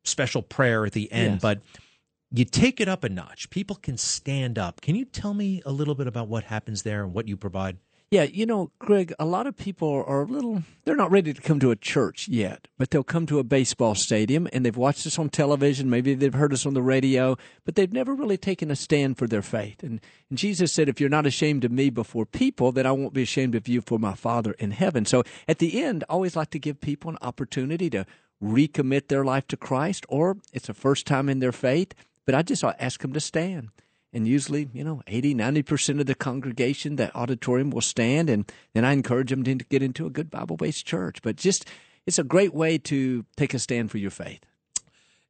special 0.05 0.43
prayer 0.43 0.85
at 0.85 0.93
the 0.93 1.11
end, 1.13 1.35
Yes. 1.35 1.43
but 1.43 1.61
you 2.31 2.45
take 2.45 2.81
it 2.81 2.89
up 2.89 3.05
a 3.05 3.09
notch. 3.09 3.49
People 3.51 3.77
can 3.77 3.97
stand 3.97 4.59
up. 4.59 4.81
Can 4.81 4.97
you 4.97 5.05
tell 5.05 5.33
me 5.35 5.63
a 5.65 5.71
little 5.71 5.95
bit 5.95 6.07
about 6.07 6.29
what 6.29 6.45
happens 6.45 6.83
there 6.83 7.03
and 7.05 7.15
what 7.15 7.29
you 7.29 7.37
provide? 7.37 7.79
Yeah, 8.09 8.23
you 8.23 8.47
know, 8.47 8.71
Greg, 8.79 9.13
a 9.19 9.25
lot 9.25 9.49
of 9.49 9.57
people 9.57 10.05
are 10.07 10.23
a 10.23 10.27
little, 10.27 10.63
they're 10.85 10.95
not 10.95 11.11
ready 11.11 11.33
to 11.33 11.43
come 11.43 11.59
to 11.59 11.73
a 11.73 11.77
church 11.77 12.29
yet, 12.29 12.69
but 12.79 12.91
they'll 12.91 13.03
come 13.03 13.27
to 13.27 13.41
a 13.41 13.45
baseball 13.45 13.97
stadium 13.97 14.47
and 14.53 14.65
they've 14.65 14.77
watched 14.77 15.09
us 15.09 15.19
on 15.19 15.29
television. 15.29 15.91
Maybe 15.91 16.15
they've 16.15 16.33
heard 16.33 16.53
us 16.53 16.67
on 16.67 16.75
the 16.75 16.83
radio, 16.83 17.37
but 17.65 17.75
they've 17.75 17.93
never 17.93 18.15
really 18.15 18.37
taken 18.37 18.71
a 18.71 18.77
stand 18.77 19.19
for 19.19 19.27
their 19.27 19.43
faith. 19.43 19.83
And, 19.83 20.01
and 20.31 20.39
Jesus 20.39 20.73
said, 20.73 20.89
if 20.89 21.01
you're 21.01 21.11
not 21.11 21.27
ashamed 21.27 21.65
of 21.65 21.73
me 21.73 21.91
before 21.91 22.27
people, 22.27 22.71
then 22.71 22.87
I 22.87 22.93
won't 22.93 23.13
be 23.13 23.23
ashamed 23.23 23.57
of 23.57 23.67
you 23.67 23.81
for 23.81 23.99
my 23.99 24.15
Father 24.15 24.53
in 24.53 24.71
heaven. 24.71 25.05
So 25.05 25.25
at 25.49 25.59
the 25.59 25.83
end, 25.83 26.05
I 26.09 26.13
always 26.13 26.37
like 26.37 26.51
to 26.51 26.61
give 26.61 26.81
people 26.81 27.11
an 27.11 27.19
opportunity 27.23 27.91
to 27.91 28.07
recommit 28.41 29.09
their 29.09 29.25
life 29.25 29.49
to 29.49 29.57
Christ, 29.57 30.07
or 30.09 30.37
it's 30.53 30.69
a 30.69 30.75
first 30.75 31.09
time 31.09 31.29
in 31.29 31.41
their 31.41 31.51
faith, 31.51 31.93
but 32.25 32.37
I 32.37 32.43
just 32.43 32.63
ask 32.63 33.01
them 33.01 33.15
to 33.15 33.21
stand 33.21 33.71
and 34.17 34.27
usually 34.27 34.69
you 34.73 34.83
know 34.83 35.03
80 35.07 35.35
90% 35.35 36.01
of 36.01 36.07
the 36.07 36.15
congregation 36.15 36.97
that 36.97 37.15
auditorium 37.15 37.71
will 37.71 37.83
stand 37.83 38.31
and 38.31 38.51
then 38.73 38.85
i 38.85 38.93
encourage 38.93 39.31
them 39.31 39.45
to 39.45 39.55
get 39.55 39.83
into 39.83 40.07
a 40.07 40.11
good 40.11 40.31
bible-based 40.31 40.87
church 40.87 41.21
but 41.23 41.37
just 41.37 41.69
it's 42.07 42.19
a 42.19 42.25
great 42.25 42.55
way 42.55 42.79
to 42.79 43.27
take 43.37 43.53
a 43.53 43.59
stand 43.59 43.91
for 43.91 43.99
your 43.99 44.11
faith 44.11 44.41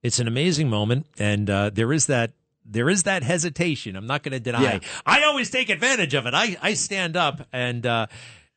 It's 0.03 0.21
an 0.21 0.29
amazing 0.29 0.71
moment, 0.71 1.07
and 1.19 1.51
uh, 1.51 1.71
there 1.71 1.93
is 1.93 2.07
that 2.07 2.31
there 2.65 2.89
is 2.89 3.03
that 3.05 3.23
hesitation. 3.23 3.97
I'm 3.97 4.07
not 4.07 4.23
going 4.23 4.33
to 4.33 4.41
deny. 4.41 4.63
Yeah. 4.63 4.79
I 5.05 5.25
always 5.25 5.51
take 5.51 5.69
advantage 5.69 6.15
of 6.15 6.27
it. 6.27 6.35
I, 6.35 6.57
I 6.61 6.75
stand 6.75 7.17
up, 7.17 7.47
and 7.53 7.87
uh, 7.87 8.07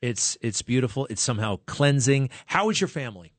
it's 0.01 0.37
it's 0.41 0.61
beautiful. 0.61 1.07
It's 1.09 1.21
somehow 1.23 1.59
cleansing. 1.65 2.29
How 2.45 2.69
is 2.69 2.81
your 2.81 2.87
family? 2.87 3.31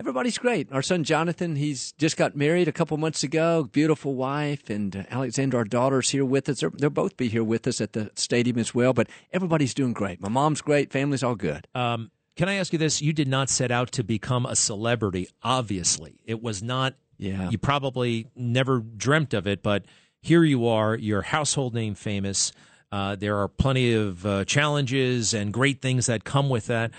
Everybody's 0.00 0.38
great 0.38 0.72
our 0.72 0.80
son 0.82 1.04
jonathan 1.04 1.54
he's 1.56 1.92
just 1.92 2.16
got 2.16 2.34
married 2.34 2.66
a 2.68 2.72
couple 2.72 2.96
months 2.96 3.22
ago 3.22 3.68
beautiful 3.70 4.14
wife 4.14 4.70
and 4.70 5.06
alexandra 5.10 5.58
our 5.58 5.64
daughter's 5.64 6.08
here 6.10 6.24
with 6.24 6.48
us 6.48 6.60
They're- 6.60 6.70
they'll 6.70 6.88
both 6.90 7.16
be 7.18 7.28
here 7.28 7.44
with 7.44 7.66
us 7.66 7.80
at 7.82 7.92
the 7.92 8.10
stadium 8.14 8.58
as 8.58 8.74
well 8.74 8.94
but 8.94 9.08
everybody's 9.32 9.74
doing 9.74 9.92
great 9.92 10.18
my 10.20 10.30
mom's 10.30 10.62
great 10.62 10.90
family's 10.90 11.22
all 11.22 11.34
good 11.34 11.68
Um, 11.74 12.10
can 12.36 12.48
I 12.48 12.54
ask 12.54 12.72
you 12.72 12.78
this? 12.78 13.02
You 13.02 13.12
did 13.12 13.28
not 13.28 13.50
set 13.50 13.70
out 13.70 13.92
to 13.92 14.02
become 14.02 14.46
a 14.46 14.56
celebrity. 14.56 15.28
Obviously, 15.42 16.20
it 16.24 16.40
was 16.42 16.62
not. 16.62 16.94
Yeah. 17.18 17.50
You 17.50 17.58
probably 17.58 18.28
never 18.34 18.78
dreamt 18.80 19.34
of 19.34 19.46
it, 19.46 19.62
but 19.62 19.84
here 20.22 20.42
you 20.44 20.66
are. 20.66 20.94
You're 20.96 21.20
household 21.20 21.74
name 21.74 21.94
famous. 21.94 22.52
Uh, 22.90 23.14
there 23.16 23.36
are 23.36 23.48
plenty 23.48 23.92
of 23.92 24.24
uh, 24.24 24.44
challenges 24.46 25.34
and 25.34 25.52
great 25.52 25.82
things 25.82 26.06
that 26.06 26.24
come 26.24 26.48
with 26.48 26.68
that. 26.68 26.92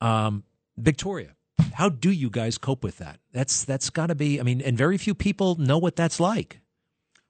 Um, 0.00 0.42
Victoria, 0.76 1.36
how 1.74 1.88
do 1.88 2.10
you 2.10 2.30
guys 2.30 2.58
cope 2.58 2.84
with 2.84 2.98
that? 2.98 3.18
That's 3.32 3.64
that's 3.64 3.90
got 3.90 4.06
to 4.06 4.14
be. 4.14 4.40
I 4.40 4.42
mean, 4.42 4.60
and 4.60 4.76
very 4.76 4.98
few 4.98 5.14
people 5.14 5.56
know 5.56 5.78
what 5.78 5.96
that's 5.96 6.20
like. 6.20 6.60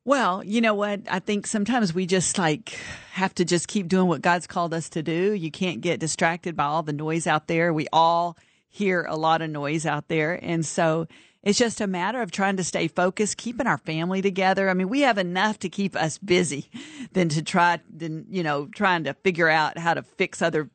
Well, 0.05 0.43
you 0.43 0.61
know 0.61 0.75
what? 0.75 1.03
I 1.09 1.21
think 1.21 1.47
sometimes 1.47 1.95
we 1.95 2.07
just 2.07 2.37
like 2.37 2.71
have 3.13 3.35
to 3.37 3.45
just 3.45 3.69
keep 3.69 3.87
doing 3.87 4.09
what 4.09 4.21
God's 4.21 4.49
called 4.49 4.75
us 4.75 4.89
to 4.91 5.03
do. 5.03 5.33
You 5.33 5.51
can't 5.51 5.81
get 5.81 6.01
distracted 6.01 6.57
by 6.57 6.65
all 6.65 6.83
the 6.83 6.93
noise 6.93 7.27
out 7.29 7.47
there. 7.47 7.73
We 7.73 7.87
all 7.93 8.37
hear 8.69 9.05
a 9.05 9.17
lot 9.17 9.43
of 9.43 9.51
noise 9.51 9.87
out 9.87 10.09
there. 10.09 10.41
And 10.43 10.67
so 10.67 11.07
it's 11.43 11.59
just 11.59 11.81
a 11.81 11.87
matter 11.87 12.21
of 12.21 12.31
trying 12.31 12.57
to 12.57 12.65
stay 12.65 12.89
focused, 12.89 13.37
keeping 13.37 13.67
our 13.67 13.79
family 13.79 14.23
together. 14.23 14.69
I 14.69 14.75
mean, 14.75 14.89
we 14.89 15.01
have 15.03 15.19
enough 15.19 15.59
to 15.61 15.69
keep 15.69 15.95
us 15.95 16.19
busy 16.19 16.69
than 17.13 17.29
to 17.31 17.43
try, 17.43 17.81
than, 17.95 18.27
you 18.29 18.43
know, 18.43 18.67
trying 18.67 19.05
to 19.05 19.15
figure 19.15 19.49
out 19.49 19.79
how 19.79 19.95
to 19.95 20.03
fix 20.03 20.43
other 20.43 20.71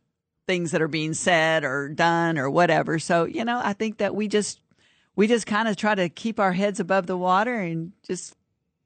things 0.47 0.71
that 0.71 0.81
are 0.81 0.87
being 0.87 1.13
said 1.13 1.63
or 1.63 1.89
done 1.89 2.37
or 2.39 2.49
whatever. 2.49 2.97
So, 2.99 3.25
you 3.25 3.45
know, 3.45 3.59
I 3.63 3.73
think 3.73 3.97
that 3.97 4.15
we 4.15 4.27
just, 4.27 4.61
we 5.15 5.27
just 5.27 5.45
kind 5.45 5.67
of 5.67 5.75
try 5.75 5.93
to 5.93 6.09
keep 6.09 6.39
our 6.39 6.53
heads 6.53 6.79
above 6.79 7.05
the 7.05 7.17
water 7.17 7.53
and 7.53 7.91
just 8.07 8.35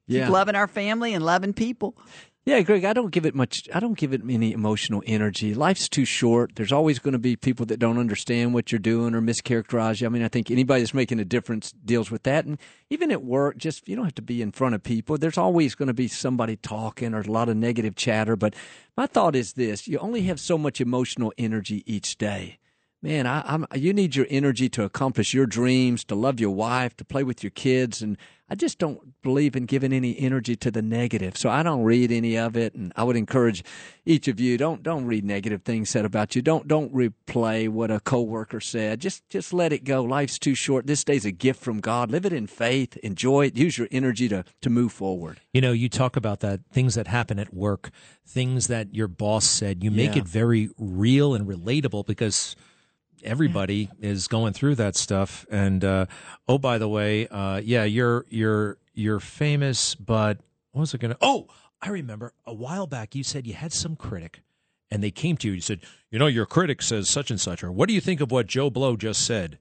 Yeah. 0.08 0.24
keep 0.24 0.32
loving 0.32 0.56
our 0.56 0.66
family 0.68 1.14
and 1.14 1.24
loving 1.24 1.52
people. 1.52 1.96
Yeah, 2.44 2.60
Greg, 2.62 2.84
I 2.84 2.92
don't 2.92 3.12
give 3.12 3.24
it 3.24 3.36
much. 3.36 3.68
I 3.72 3.78
don't 3.78 3.96
give 3.96 4.12
it 4.12 4.20
any 4.28 4.50
emotional 4.50 5.00
energy. 5.06 5.54
Life's 5.54 5.88
too 5.88 6.04
short. 6.04 6.56
There's 6.56 6.72
always 6.72 6.98
going 6.98 7.12
to 7.12 7.18
be 7.20 7.36
people 7.36 7.66
that 7.66 7.78
don't 7.78 7.98
understand 7.98 8.52
what 8.52 8.72
you're 8.72 8.80
doing 8.80 9.14
or 9.14 9.20
mischaracterize 9.20 10.00
you. 10.00 10.08
I 10.08 10.10
mean, 10.10 10.24
I 10.24 10.28
think 10.28 10.50
anybody 10.50 10.80
that's 10.80 10.92
making 10.92 11.20
a 11.20 11.24
difference 11.24 11.70
deals 11.84 12.10
with 12.10 12.24
that. 12.24 12.44
And 12.44 12.58
even 12.90 13.12
at 13.12 13.22
work, 13.22 13.58
just 13.58 13.88
you 13.88 13.94
don't 13.94 14.06
have 14.06 14.16
to 14.16 14.22
be 14.22 14.42
in 14.42 14.50
front 14.50 14.74
of 14.74 14.82
people. 14.82 15.16
There's 15.18 15.38
always 15.38 15.76
going 15.76 15.86
to 15.86 15.94
be 15.94 16.08
somebody 16.08 16.56
talking 16.56 17.14
or 17.14 17.20
a 17.20 17.30
lot 17.30 17.48
of 17.48 17.56
negative 17.56 17.94
chatter. 17.94 18.34
But 18.34 18.56
my 18.96 19.06
thought 19.06 19.36
is 19.36 19.52
this: 19.52 19.86
you 19.86 19.98
only 19.98 20.22
have 20.22 20.40
so 20.40 20.58
much 20.58 20.80
emotional 20.80 21.32
energy 21.38 21.84
each 21.86 22.18
day. 22.18 22.58
Man, 23.04 23.26
I, 23.26 23.42
I'm, 23.44 23.66
you 23.74 23.92
need 23.92 24.14
your 24.14 24.26
energy 24.30 24.68
to 24.70 24.84
accomplish 24.84 25.34
your 25.34 25.46
dreams, 25.46 26.04
to 26.04 26.14
love 26.14 26.38
your 26.38 26.50
wife, 26.54 26.96
to 26.98 27.04
play 27.04 27.24
with 27.24 27.42
your 27.42 27.50
kids, 27.50 28.00
and 28.00 28.16
I 28.48 28.54
just 28.54 28.78
don't 28.78 29.20
believe 29.22 29.56
in 29.56 29.64
giving 29.66 29.92
any 29.92 30.16
energy 30.20 30.54
to 30.56 30.70
the 30.70 30.82
negative. 30.82 31.36
So 31.36 31.50
I 31.50 31.64
don't 31.64 31.82
read 31.82 32.12
any 32.12 32.36
of 32.38 32.56
it, 32.56 32.74
and 32.74 32.92
I 32.94 33.02
would 33.02 33.16
encourage 33.16 33.64
each 34.06 34.28
of 34.28 34.38
you 34.38 34.56
don't 34.56 34.82
don't 34.84 35.06
read 35.06 35.24
negative 35.24 35.62
things 35.62 35.90
said 35.90 36.04
about 36.04 36.36
you. 36.36 36.42
Don't 36.42 36.68
don't 36.68 36.94
replay 36.94 37.68
what 37.68 37.90
a 37.90 37.98
coworker 37.98 38.60
said. 38.60 39.00
Just 39.00 39.28
just 39.30 39.52
let 39.52 39.72
it 39.72 39.82
go. 39.84 40.04
Life's 40.04 40.38
too 40.38 40.54
short. 40.54 40.86
This 40.86 41.02
day's 41.02 41.24
a 41.24 41.32
gift 41.32 41.60
from 41.60 41.80
God. 41.80 42.10
Live 42.10 42.24
it 42.26 42.32
in 42.32 42.46
faith. 42.46 42.96
Enjoy 42.98 43.46
it. 43.46 43.56
Use 43.56 43.78
your 43.78 43.88
energy 43.90 44.28
to 44.28 44.44
to 44.60 44.70
move 44.70 44.92
forward. 44.92 45.40
You 45.52 45.60
know, 45.60 45.72
you 45.72 45.88
talk 45.88 46.16
about 46.16 46.38
that 46.40 46.60
things 46.70 46.94
that 46.94 47.06
happen 47.08 47.38
at 47.40 47.52
work, 47.54 47.90
things 48.24 48.66
that 48.68 48.94
your 48.94 49.08
boss 49.08 49.44
said. 49.46 49.82
You 49.82 49.90
make 49.90 50.14
Yeah. 50.14 50.22
it 50.22 50.28
very 50.28 50.68
real 50.78 51.34
and 51.34 51.48
relatable 51.48 52.06
because 52.06 52.54
everybody 53.22 53.90
is 54.00 54.28
going 54.28 54.52
through 54.52 54.76
that 54.76 54.96
stuff. 54.96 55.46
And 55.50 55.84
uh, 55.84 56.06
oh, 56.48 56.58
by 56.58 56.78
the 56.78 56.88
way, 56.88 57.28
uh, 57.28 57.60
yeah, 57.64 57.84
you're 57.84 58.26
you're 58.28 58.78
you're 58.94 59.20
famous, 59.20 59.94
but 59.94 60.38
what 60.72 60.80
was 60.80 60.94
it 60.94 60.98
to? 61.12 61.18
Oh, 61.20 61.48
I 61.80 61.88
remember 61.88 62.32
a 62.46 62.54
while 62.54 62.86
back 62.86 63.14
you 63.14 63.22
said 63.22 63.46
you 63.46 63.54
had 63.54 63.72
some 63.72 63.96
critic. 63.96 64.42
And 64.90 65.02
they 65.02 65.10
came 65.10 65.38
to 65.38 65.48
you. 65.48 65.54
You 65.54 65.62
said, 65.62 65.80
"You 66.10 66.18
know, 66.18 66.26
your 66.26 66.44
critic 66.44 66.82
says 66.82 67.08
such 67.08 67.30
and 67.30 67.40
such, 67.40 67.64
or 67.64 67.72
what 67.72 67.88
do 67.88 67.94
you 67.94 68.00
think 68.00 68.20
of 68.20 68.30
what 68.30 68.46
Joe 68.46 68.68
Blow 68.68 68.94
just 68.94 69.24
said?" 69.24 69.58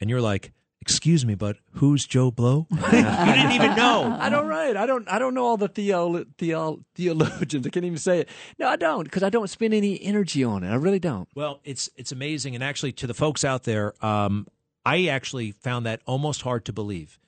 And 0.00 0.08
you're 0.08 0.20
like, 0.20 0.52
"Excuse 0.80 1.24
me, 1.26 1.34
but 1.34 1.56
who's 1.72 2.06
Joe 2.06 2.30
Blow?" 2.30 2.66
you 2.70 2.76
didn't 2.76 3.52
even 3.52 3.74
know. 3.76 4.16
I 4.18 4.28
don't 4.28 4.46
right. 4.46 4.76
I 4.76 4.86
don't. 4.86 5.08
I 5.08 5.18
don't 5.18 5.34
know 5.34 5.44
all 5.44 5.56
the 5.56 5.68
theo, 5.68 6.24
theo, 6.38 6.80
theologians. 6.94 7.66
I 7.66 7.70
can't 7.70 7.84
even 7.86 7.98
say 7.98 8.20
it. 8.20 8.28
No, 8.58 8.68
I 8.68 8.76
don't 8.76 9.04
because 9.04 9.22
I 9.22 9.30
don't 9.30 9.48
spend 9.48 9.74
any 9.74 10.02
energy 10.02 10.44
on 10.44 10.64
it. 10.64 10.70
I 10.70 10.76
really 10.76 11.00
don't. 11.00 11.28
Well, 11.34 11.60
it's 11.64 11.90
it's 11.96 12.12
amazing, 12.12 12.54
and 12.54 12.64
actually, 12.64 12.92
to 12.92 13.06
the 13.06 13.14
folks 13.14 13.44
out 13.44 13.64
there, 13.64 13.94
um, 14.04 14.46
I 14.84 15.06
actually 15.06 15.52
found 15.52 15.86
that 15.86 16.00
almost 16.06 16.42
hard 16.42 16.64
to 16.66 16.72
believe. 16.72 17.18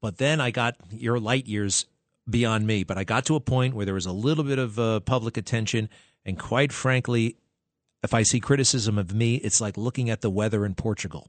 But 0.00 0.18
then 0.18 0.40
I 0.40 0.50
got 0.50 0.76
your 0.90 1.18
light 1.18 1.46
years 1.46 1.86
beyond 2.28 2.66
me. 2.66 2.84
But 2.84 2.98
I 2.98 3.04
got 3.04 3.24
to 3.26 3.36
a 3.36 3.40
point 3.40 3.74
where 3.74 3.84
there 3.84 3.94
was 3.94 4.06
a 4.06 4.12
little 4.12 4.44
bit 4.44 4.58
of 4.58 4.78
uh, 4.78 5.00
public 5.00 5.36
attention, 5.36 5.88
and 6.24 6.38
quite 6.38 6.72
frankly, 6.72 7.36
if 8.02 8.14
I 8.14 8.22
see 8.22 8.40
criticism 8.40 8.98
of 8.98 9.14
me, 9.14 9.36
it's 9.36 9.60
like 9.60 9.76
looking 9.76 10.10
at 10.10 10.20
the 10.20 10.30
weather 10.30 10.64
in 10.64 10.74
Portugal. 10.74 11.28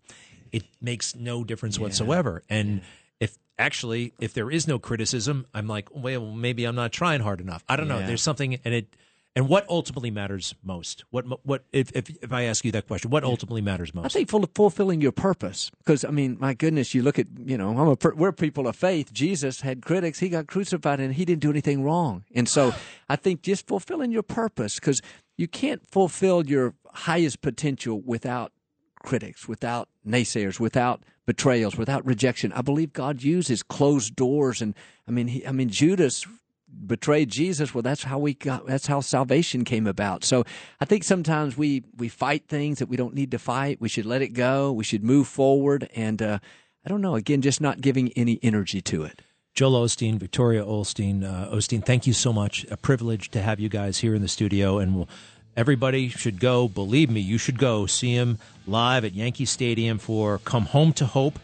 It 0.51 0.63
makes 0.81 1.15
no 1.15 1.43
difference 1.43 1.79
whatsoever. 1.79 2.43
And 2.49 2.81
if 3.19 3.37
actually, 3.57 4.13
if 4.19 4.33
there 4.33 4.51
is 4.51 4.67
no 4.67 4.79
criticism, 4.79 5.45
I'm 5.53 5.67
like, 5.67 5.89
well, 5.93 6.31
maybe 6.31 6.65
I'm 6.65 6.75
not 6.75 6.91
trying 6.91 7.21
hard 7.21 7.41
enough. 7.41 7.63
I 7.67 7.75
don't 7.75 7.87
know. 7.87 8.05
There's 8.05 8.21
something, 8.21 8.59
and 8.63 8.73
it, 8.73 8.95
and 9.37 9.47
what 9.47 9.69
ultimately 9.69 10.09
matters 10.09 10.55
most? 10.63 11.05
What, 11.11 11.45
what, 11.45 11.63
if, 11.71 11.91
if, 11.93 12.09
if 12.09 12.33
I 12.33 12.45
ask 12.45 12.65
you 12.65 12.71
that 12.71 12.87
question, 12.87 13.11
what 13.11 13.23
ultimately 13.23 13.61
matters 13.61 13.93
most? 13.93 14.05
I 14.05 14.09
think 14.25 14.55
fulfilling 14.55 14.99
your 14.99 15.11
purpose. 15.11 15.69
Because 15.77 16.03
I 16.03 16.09
mean, 16.09 16.37
my 16.39 16.55
goodness, 16.55 16.95
you 16.95 17.03
look 17.03 17.19
at 17.19 17.27
you 17.45 17.55
know, 17.55 17.69
I'm 17.69 17.87
a 17.87 18.15
we're 18.15 18.31
people 18.31 18.67
of 18.67 18.75
faith. 18.75 19.13
Jesus 19.13 19.61
had 19.61 19.83
critics. 19.83 20.17
He 20.17 20.29
got 20.29 20.47
crucified, 20.47 20.99
and 20.99 21.13
he 21.13 21.23
didn't 21.23 21.41
do 21.41 21.51
anything 21.51 21.83
wrong. 21.83 22.23
And 22.33 22.49
so, 22.49 22.73
I 23.09 23.15
think 23.15 23.43
just 23.43 23.67
fulfilling 23.67 24.11
your 24.11 24.23
purpose, 24.23 24.79
because 24.79 25.01
you 25.37 25.47
can't 25.47 25.85
fulfill 25.85 26.43
your 26.47 26.73
highest 26.91 27.41
potential 27.41 28.01
without 28.03 28.51
critics, 29.07 29.47
without 29.47 29.87
naysayers, 30.05 30.59
without 30.59 31.01
betrayals, 31.25 31.77
without 31.77 32.05
rejection. 32.05 32.51
I 32.51 32.61
believe 32.61 32.91
God 32.91 33.23
uses 33.23 33.63
closed 33.63 34.17
doors, 34.17 34.61
and 34.61 34.75
I 35.07 35.11
mean, 35.11 35.27
he, 35.27 35.47
I 35.47 35.53
mean, 35.53 35.69
Judas 35.69 36.25
betrayed 36.85 37.29
Jesus. 37.29 37.73
Well, 37.73 37.81
that's 37.81 38.03
how 38.03 38.19
we 38.19 38.33
got. 38.33 38.67
That's 38.67 38.87
how 38.87 38.99
salvation 38.99 39.63
came 39.63 39.87
about. 39.87 40.25
So 40.25 40.43
I 40.81 40.85
think 40.85 41.05
sometimes 41.05 41.57
we 41.57 41.83
we 41.95 42.09
fight 42.09 42.49
things 42.49 42.79
that 42.79 42.89
we 42.89 42.97
don't 42.97 43.15
need 43.15 43.31
to 43.31 43.39
fight. 43.39 43.79
We 43.79 43.87
should 43.87 44.05
let 44.05 44.21
it 44.21 44.33
go. 44.33 44.73
We 44.73 44.83
should 44.83 45.05
move 45.05 45.27
forward, 45.29 45.89
and 45.95 46.21
uh, 46.21 46.39
I 46.85 46.89
don't 46.89 47.01
know. 47.01 47.15
Again, 47.15 47.41
just 47.41 47.61
not 47.61 47.79
giving 47.79 48.11
any 48.17 48.39
energy 48.43 48.81
to 48.81 49.03
it. 49.03 49.21
Joel 49.53 49.85
Osteen, 49.85 50.19
Victoria 50.19 50.63
Olstein, 50.63 51.23
uh, 51.23 51.55
Osteen, 51.55 51.83
thank 51.83 52.05
you 52.05 52.13
so 52.13 52.31
much. 52.31 52.65
A 52.69 52.77
privilege 52.77 53.31
to 53.31 53.41
have 53.41 53.59
you 53.59 53.69
guys 53.69 53.97
here 53.97 54.13
in 54.13 54.21
the 54.21 54.27
studio, 54.27 54.77
and 54.77 54.95
we'll, 54.95 55.09
everybody 55.57 56.07
should 56.07 56.39
go. 56.39 56.69
Believe 56.69 57.09
me, 57.09 57.19
you 57.19 57.37
should 57.37 57.59
go 57.59 57.85
see 57.87 58.13
him 58.13 58.37
live 58.65 59.03
at 59.03 59.13
Yankee 59.13 59.45
Stadium 59.45 59.97
for 59.97 60.37
"Come 60.39 60.67
Home 60.67 60.93
to 60.93 61.05
Hope." 61.05 61.39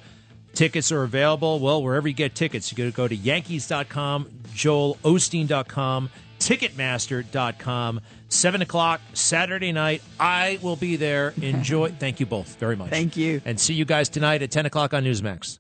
Tickets 0.53 0.91
are 0.91 1.03
available. 1.03 1.59
Well, 1.59 1.81
wherever 1.81 2.07
you 2.07 2.13
get 2.13 2.35
tickets, 2.35 2.71
you 2.71 2.77
got 2.77 2.83
to 2.83 2.91
go 2.91 3.07
to 3.07 3.15
Yankees.com, 3.15 4.25
JoelOsteen.com, 4.53 6.09
Ticketmaster.com. 6.39 8.01
Seven 8.29 8.61
o'clock 8.61 9.01
Saturday 9.13 9.71
night. 9.71 10.01
I 10.19 10.59
will 10.61 10.75
be 10.75 10.95
there. 10.95 11.33
Enjoy. 11.41 11.89
Thank 11.89 12.19
you 12.19 12.25
both 12.25 12.55
very 12.55 12.75
much. 12.75 12.89
Thank 12.89 13.17
you. 13.17 13.41
And 13.45 13.59
see 13.59 13.73
you 13.73 13.85
guys 13.85 14.09
tonight 14.09 14.41
at 14.41 14.51
ten 14.51 14.65
o'clock 14.65 14.93
on 14.93 15.03
Newsmax. 15.03 15.59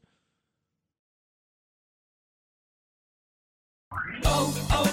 Oh, 4.25 4.67
oh, 4.71 4.92